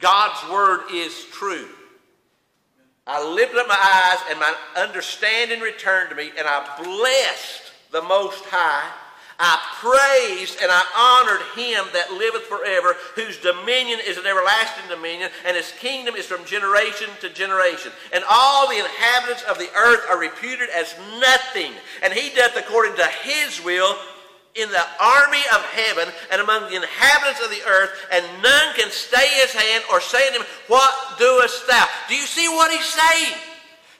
God's 0.00 0.52
word 0.52 0.82
is 0.92 1.24
true. 1.32 1.68
I 3.06 3.26
lifted 3.26 3.58
up 3.58 3.68
my 3.68 3.74
eyes, 3.74 4.18
and 4.28 4.38
my 4.38 4.54
understanding 4.76 5.60
returned 5.60 6.10
to 6.10 6.16
me, 6.16 6.30
and 6.36 6.46
I 6.46 6.76
blessed 6.84 7.72
the 7.90 8.02
Most 8.02 8.44
High. 8.44 8.92
I 9.40 9.56
praised 9.80 10.60
and 10.60 10.70
I 10.70 10.84
honored 10.92 11.40
him 11.56 11.88
that 11.94 12.12
liveth 12.12 12.44
forever, 12.44 12.94
whose 13.16 13.38
dominion 13.38 13.98
is 14.06 14.18
an 14.18 14.26
everlasting 14.26 14.84
dominion, 14.88 15.30
and 15.46 15.56
his 15.56 15.72
kingdom 15.72 16.14
is 16.14 16.26
from 16.26 16.44
generation 16.44 17.08
to 17.22 17.30
generation. 17.30 17.90
And 18.12 18.22
all 18.28 18.68
the 18.68 18.76
inhabitants 18.76 19.42
of 19.48 19.58
the 19.58 19.72
earth 19.74 20.04
are 20.10 20.20
reputed 20.20 20.68
as 20.68 20.94
nothing, 21.18 21.72
and 22.02 22.12
he 22.12 22.34
doth 22.36 22.54
according 22.56 22.96
to 22.96 23.06
his 23.24 23.64
will 23.64 23.96
in 24.56 24.68
the 24.68 24.86
army 25.00 25.42
of 25.54 25.64
heaven 25.72 26.12
and 26.30 26.40
among 26.42 26.68
the 26.68 26.76
inhabitants 26.76 27.40
of 27.40 27.48
the 27.48 27.64
earth, 27.64 27.90
and 28.12 28.24
none 28.42 28.74
can 28.74 28.90
stay 28.90 29.28
his 29.40 29.52
hand 29.52 29.84
or 29.90 30.00
say 30.00 30.28
to 30.28 30.40
him, 30.40 30.46
What 30.66 31.18
doest 31.18 31.66
thou? 31.66 31.86
Do 32.08 32.14
you 32.14 32.26
see 32.26 32.48
what 32.48 32.70
he's 32.70 32.84
saying? 32.84 33.49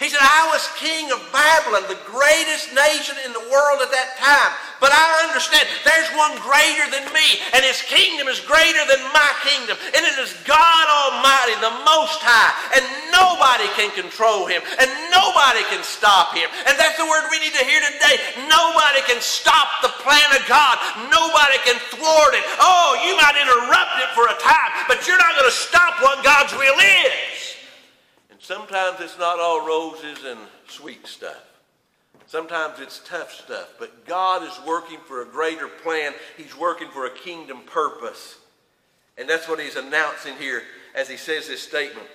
He 0.00 0.08
said, 0.08 0.24
I 0.24 0.48
was 0.48 0.64
king 0.80 1.12
of 1.12 1.20
Babylon, 1.28 1.84
the 1.84 2.00
greatest 2.08 2.72
nation 2.72 3.20
in 3.20 3.36
the 3.36 3.44
world 3.52 3.84
at 3.84 3.92
that 3.92 4.16
time. 4.16 4.52
But 4.80 4.96
I 4.96 5.28
understand 5.28 5.68
there's 5.84 6.08
one 6.16 6.40
greater 6.40 6.88
than 6.88 7.04
me, 7.12 7.36
and 7.52 7.60
his 7.60 7.84
kingdom 7.84 8.24
is 8.24 8.40
greater 8.40 8.80
than 8.88 9.04
my 9.12 9.28
kingdom. 9.44 9.76
And 9.92 10.00
it 10.00 10.16
is 10.16 10.32
God 10.48 10.84
Almighty, 10.88 11.52
the 11.60 11.84
Most 11.84 12.16
High. 12.24 12.80
And 12.80 12.84
nobody 13.12 13.68
can 13.76 13.92
control 13.92 14.48
him, 14.48 14.64
and 14.80 14.88
nobody 15.12 15.68
can 15.68 15.84
stop 15.84 16.32
him. 16.32 16.48
And 16.64 16.80
that's 16.80 16.96
the 16.96 17.04
word 17.04 17.28
we 17.28 17.36
need 17.44 17.52
to 17.60 17.64
hear 17.68 17.84
today. 17.84 18.16
Nobody 18.48 19.04
can 19.04 19.20
stop 19.20 19.84
the 19.84 19.92
plan 20.00 20.32
of 20.32 20.48
God, 20.48 20.80
nobody 21.12 21.60
can 21.68 21.76
thwart 21.92 22.32
it. 22.32 22.44
Oh, 22.56 22.96
you 23.04 23.20
might 23.20 23.36
interrupt 23.36 24.00
it 24.00 24.08
for 24.16 24.32
a 24.32 24.36
time, 24.40 24.72
but 24.88 25.04
you're 25.04 25.20
not 25.20 25.36
going 25.36 25.52
to 25.52 25.52
stop 25.52 26.00
what 26.00 26.24
God's 26.24 26.56
will 26.56 26.80
is. 26.80 27.29
Sometimes 28.40 29.00
it's 29.00 29.18
not 29.18 29.38
all 29.38 29.66
roses 29.66 30.24
and 30.24 30.40
sweet 30.66 31.07
stuff. 31.07 31.44
Sometimes 32.26 32.81
it's 32.81 33.00
tough 33.00 33.33
stuff. 33.33 33.74
But 33.79 34.07
God 34.07 34.42
is 34.42 34.59
working 34.66 34.98
for 35.07 35.22
a 35.22 35.26
greater 35.26 35.68
plan. 35.68 36.14
He's 36.37 36.57
working 36.57 36.88
for 36.88 37.07
a 37.07 37.11
kingdom 37.11 37.61
purpose. 37.66 38.38
And 39.18 39.29
that's 39.29 39.46
what 39.46 39.61
he's 39.61 39.76
announcing 39.76 40.37
here 40.37 40.62
as 40.94 41.09
he 41.09 41.18
says 41.18 41.48
this 41.48 41.61
statement. 41.61 42.07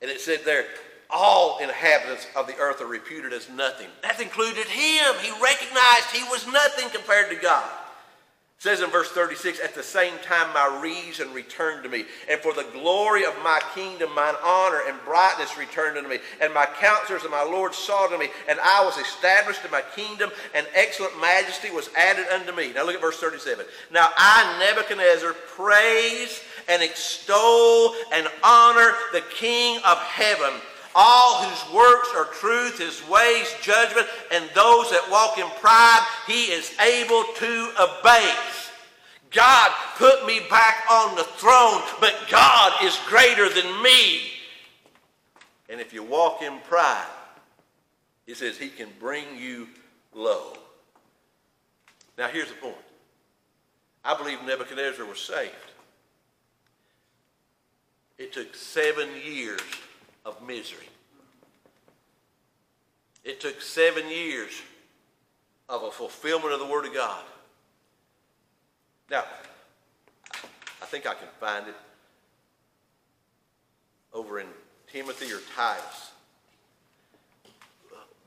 And 0.00 0.10
it 0.10 0.20
said 0.20 0.40
there, 0.44 0.64
all 1.08 1.58
inhabitants 1.58 2.26
of 2.34 2.48
the 2.48 2.56
earth 2.56 2.80
are 2.80 2.86
reputed 2.86 3.32
as 3.32 3.48
nothing. 3.48 3.88
That 4.02 4.20
included 4.20 4.66
him. 4.66 5.14
He 5.20 5.30
recognized 5.40 6.06
he 6.12 6.24
was 6.24 6.46
nothing 6.48 6.88
compared 6.90 7.30
to 7.30 7.36
God 7.36 7.70
says 8.62 8.80
in 8.80 8.90
verse 8.90 9.10
36 9.10 9.58
at 9.58 9.74
the 9.74 9.82
same 9.82 10.12
time 10.22 10.46
my 10.54 10.80
reason 10.80 11.34
returned 11.34 11.82
to 11.82 11.88
me 11.88 12.04
and 12.30 12.40
for 12.40 12.54
the 12.54 12.64
glory 12.72 13.24
of 13.24 13.34
my 13.42 13.60
kingdom 13.74 14.08
mine 14.14 14.36
honor 14.44 14.82
and 14.86 14.96
brightness 15.04 15.58
returned 15.58 15.98
unto 15.98 16.08
me 16.08 16.18
and 16.40 16.54
my 16.54 16.64
counselors 16.78 17.22
and 17.22 17.32
my 17.32 17.42
lord 17.42 17.74
saw 17.74 18.06
to 18.06 18.16
me 18.16 18.28
and 18.48 18.60
i 18.60 18.84
was 18.84 18.96
established 18.98 19.64
in 19.64 19.70
my 19.72 19.82
kingdom 19.96 20.30
and 20.54 20.64
excellent 20.74 21.12
majesty 21.20 21.72
was 21.72 21.90
added 21.96 22.24
unto 22.32 22.52
me. 22.52 22.72
Now 22.72 22.86
look 22.86 22.94
at 22.94 23.00
verse 23.00 23.18
37 23.18 23.66
now 23.90 24.10
i 24.16 24.56
nebuchadnezzar 24.60 25.32
praise 25.56 26.40
and 26.68 26.84
extol 26.84 27.96
and 28.12 28.28
honor 28.44 28.92
the 29.12 29.24
king 29.34 29.80
of 29.84 29.98
heaven 29.98 30.52
all 30.94 31.42
whose 31.42 31.74
works 31.74 32.08
are 32.14 32.26
truth, 32.26 32.78
his 32.78 33.06
ways 33.08 33.54
judgment, 33.62 34.06
and 34.32 34.44
those 34.54 34.90
that 34.90 35.08
walk 35.10 35.38
in 35.38 35.48
pride, 35.60 36.06
he 36.26 36.46
is 36.52 36.72
able 36.80 37.24
to 37.36 37.70
abase. 37.78 38.70
God 39.30 39.70
put 39.96 40.26
me 40.26 40.40
back 40.50 40.84
on 40.90 41.16
the 41.16 41.24
throne, 41.24 41.80
but 42.00 42.14
God 42.30 42.72
is 42.82 42.98
greater 43.06 43.48
than 43.48 43.82
me. 43.82 44.20
And 45.68 45.80
if 45.80 45.92
you 45.92 46.02
walk 46.02 46.42
in 46.42 46.58
pride, 46.68 47.06
he 48.26 48.34
says 48.34 48.58
he 48.58 48.68
can 48.68 48.88
bring 49.00 49.24
you 49.38 49.68
low. 50.14 50.52
Now 52.18 52.28
here's 52.28 52.48
the 52.48 52.54
point. 52.54 52.76
I 54.04 54.16
believe 54.16 54.38
Nebuchadnezzar 54.44 55.06
was 55.06 55.20
saved. 55.20 55.54
It 58.18 58.32
took 58.32 58.54
seven 58.54 59.08
years 59.24 59.60
of 60.24 60.46
misery. 60.46 60.88
It 63.24 63.40
took 63.40 63.60
seven 63.60 64.08
years 64.08 64.50
of 65.68 65.82
a 65.84 65.90
fulfillment 65.90 66.52
of 66.52 66.60
the 66.60 66.66
Word 66.66 66.86
of 66.86 66.94
God. 66.94 67.24
Now, 69.10 69.24
I 70.34 70.86
think 70.86 71.06
I 71.06 71.14
can 71.14 71.28
find 71.40 71.68
it 71.68 71.74
over 74.12 74.40
in 74.40 74.46
Timothy 74.90 75.32
or 75.32 75.40
Titus. 75.54 76.10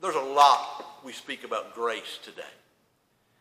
There's 0.00 0.14
a 0.14 0.20
lot 0.20 1.00
we 1.04 1.12
speak 1.12 1.44
about 1.44 1.74
grace 1.74 2.18
today. 2.22 2.42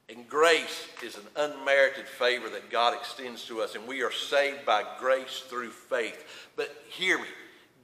And 0.07 0.29
grace 0.29 0.87
is 1.03 1.15
an 1.15 1.23
unmerited 1.35 2.07
favor 2.07 2.49
that 2.49 2.69
God 2.69 2.93
extends 2.93 3.45
to 3.45 3.61
us, 3.61 3.73
and 3.75 3.87
we 3.87 4.03
are 4.03 4.11
saved 4.11 4.65
by 4.65 4.83
grace 4.99 5.43
through 5.47 5.71
faith. 5.71 6.49
But 6.55 6.75
hear 6.89 7.17
me 7.17 7.25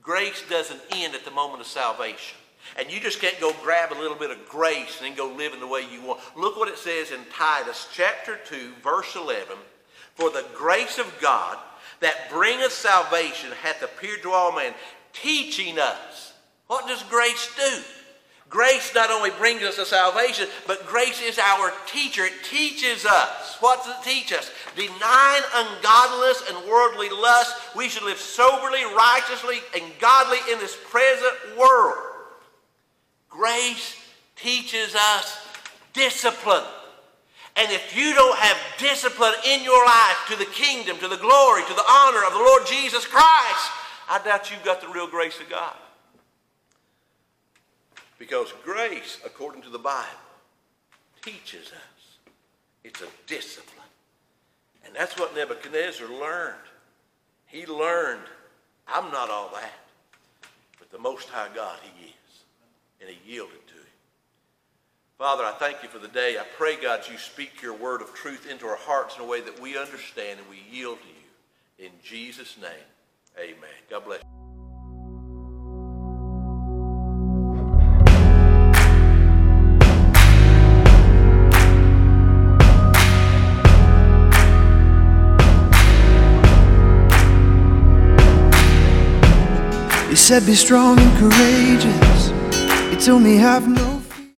Grace 0.01 0.43
doesn't 0.49 0.81
end 0.91 1.13
at 1.15 1.25
the 1.25 1.31
moment 1.31 1.61
of 1.61 1.67
salvation. 1.67 2.37
And 2.77 2.91
you 2.91 2.99
just 2.99 3.19
can't 3.19 3.39
go 3.39 3.53
grab 3.61 3.91
a 3.91 3.99
little 3.99 4.17
bit 4.17 4.31
of 4.31 4.47
grace 4.47 4.99
and 4.99 5.07
then 5.07 5.17
go 5.17 5.33
living 5.35 5.59
the 5.59 5.67
way 5.67 5.85
you 5.91 6.01
want. 6.01 6.21
Look 6.37 6.57
what 6.57 6.69
it 6.69 6.77
says 6.77 7.11
in 7.11 7.19
Titus 7.33 7.87
chapter 7.93 8.39
2, 8.47 8.73
verse 8.83 9.15
11. 9.15 9.57
For 10.15 10.29
the 10.29 10.45
grace 10.53 10.97
of 10.97 11.13
God 11.19 11.57
that 11.99 12.29
bringeth 12.29 12.71
salvation 12.71 13.51
hath 13.61 13.83
appeared 13.83 14.23
to 14.23 14.31
all 14.31 14.51
men, 14.55 14.73
teaching 15.13 15.79
us. 15.79 16.33
What 16.67 16.87
does 16.87 17.03
grace 17.03 17.49
do? 17.57 17.81
Grace 18.51 18.93
not 18.93 19.09
only 19.09 19.29
brings 19.29 19.63
us 19.63 19.77
to 19.77 19.85
salvation, 19.85 20.45
but 20.67 20.85
grace 20.85 21.21
is 21.21 21.39
our 21.39 21.71
teacher. 21.87 22.25
It 22.25 22.43
teaches 22.43 23.05
us. 23.05 23.55
What 23.61 23.81
does 23.81 23.95
it 23.95 24.03
teach 24.03 24.33
us? 24.33 24.51
Denying 24.75 25.43
ungodliness 25.55 26.43
and 26.49 26.69
worldly 26.69 27.09
lust, 27.09 27.55
we 27.77 27.87
should 27.87 28.03
live 28.03 28.17
soberly, 28.17 28.83
righteously, 28.83 29.59
and 29.73 29.85
godly 30.01 30.39
in 30.51 30.59
this 30.59 30.77
present 30.89 31.33
world. 31.57 31.97
Grace 33.29 33.95
teaches 34.35 34.95
us 34.95 35.47
discipline. 35.93 36.65
And 37.55 37.71
if 37.71 37.95
you 37.95 38.13
don't 38.13 38.37
have 38.37 38.57
discipline 38.77 39.33
in 39.47 39.63
your 39.63 39.85
life 39.85 40.25
to 40.27 40.35
the 40.35 40.45
kingdom, 40.45 40.97
to 40.97 41.07
the 41.07 41.15
glory, 41.15 41.63
to 41.63 41.73
the 41.73 41.89
honor 41.89 42.25
of 42.27 42.33
the 42.33 42.39
Lord 42.39 42.65
Jesus 42.65 43.05
Christ, 43.05 43.71
I 44.09 44.19
doubt 44.25 44.51
you've 44.51 44.65
got 44.65 44.81
the 44.81 44.89
real 44.89 45.07
grace 45.07 45.39
of 45.39 45.49
God. 45.49 45.75
Because 48.21 48.53
grace, 48.63 49.17
according 49.25 49.63
to 49.63 49.69
the 49.71 49.79
Bible, 49.79 50.05
teaches 51.23 51.71
us. 51.71 52.17
It's 52.83 53.01
a 53.01 53.07
discipline. 53.25 53.87
And 54.85 54.95
that's 54.95 55.17
what 55.17 55.35
Nebuchadnezzar 55.35 56.07
learned. 56.07 56.61
He 57.47 57.65
learned, 57.65 58.21
I'm 58.87 59.11
not 59.11 59.31
all 59.31 59.49
that, 59.55 59.73
but 60.77 60.91
the 60.91 60.99
Most 60.99 61.29
High 61.29 61.49
God 61.55 61.79
he 61.81 62.09
is. 62.09 62.13
And 63.01 63.09
he 63.09 63.33
yielded 63.33 63.65
to 63.69 63.73
him. 63.73 63.81
Father, 65.17 65.43
I 65.43 65.53
thank 65.53 65.81
you 65.81 65.89
for 65.89 65.97
the 65.97 66.07
day. 66.07 66.37
I 66.37 66.45
pray, 66.55 66.79
God, 66.79 67.01
you 67.11 67.17
speak 67.17 67.59
your 67.59 67.73
word 67.73 68.03
of 68.03 68.13
truth 68.13 68.47
into 68.47 68.67
our 68.67 68.75
hearts 68.75 69.15
in 69.15 69.23
a 69.23 69.27
way 69.27 69.41
that 69.41 69.59
we 69.59 69.79
understand 69.79 70.39
and 70.39 70.47
we 70.47 70.61
yield 70.71 70.99
to 70.99 71.07
you. 71.07 71.87
In 71.87 71.91
Jesus' 72.03 72.55
name, 72.61 73.39
amen. 73.39 73.73
God 73.89 74.05
bless 74.05 74.19
you. 74.19 74.40
Said, 90.31 90.45
Be 90.45 90.55
strong 90.55 90.97
and 90.97 91.17
courageous. 91.19 92.29
He 92.89 92.95
told 93.05 93.21
me, 93.21 93.35
Have 93.35 93.67
no 93.67 94.00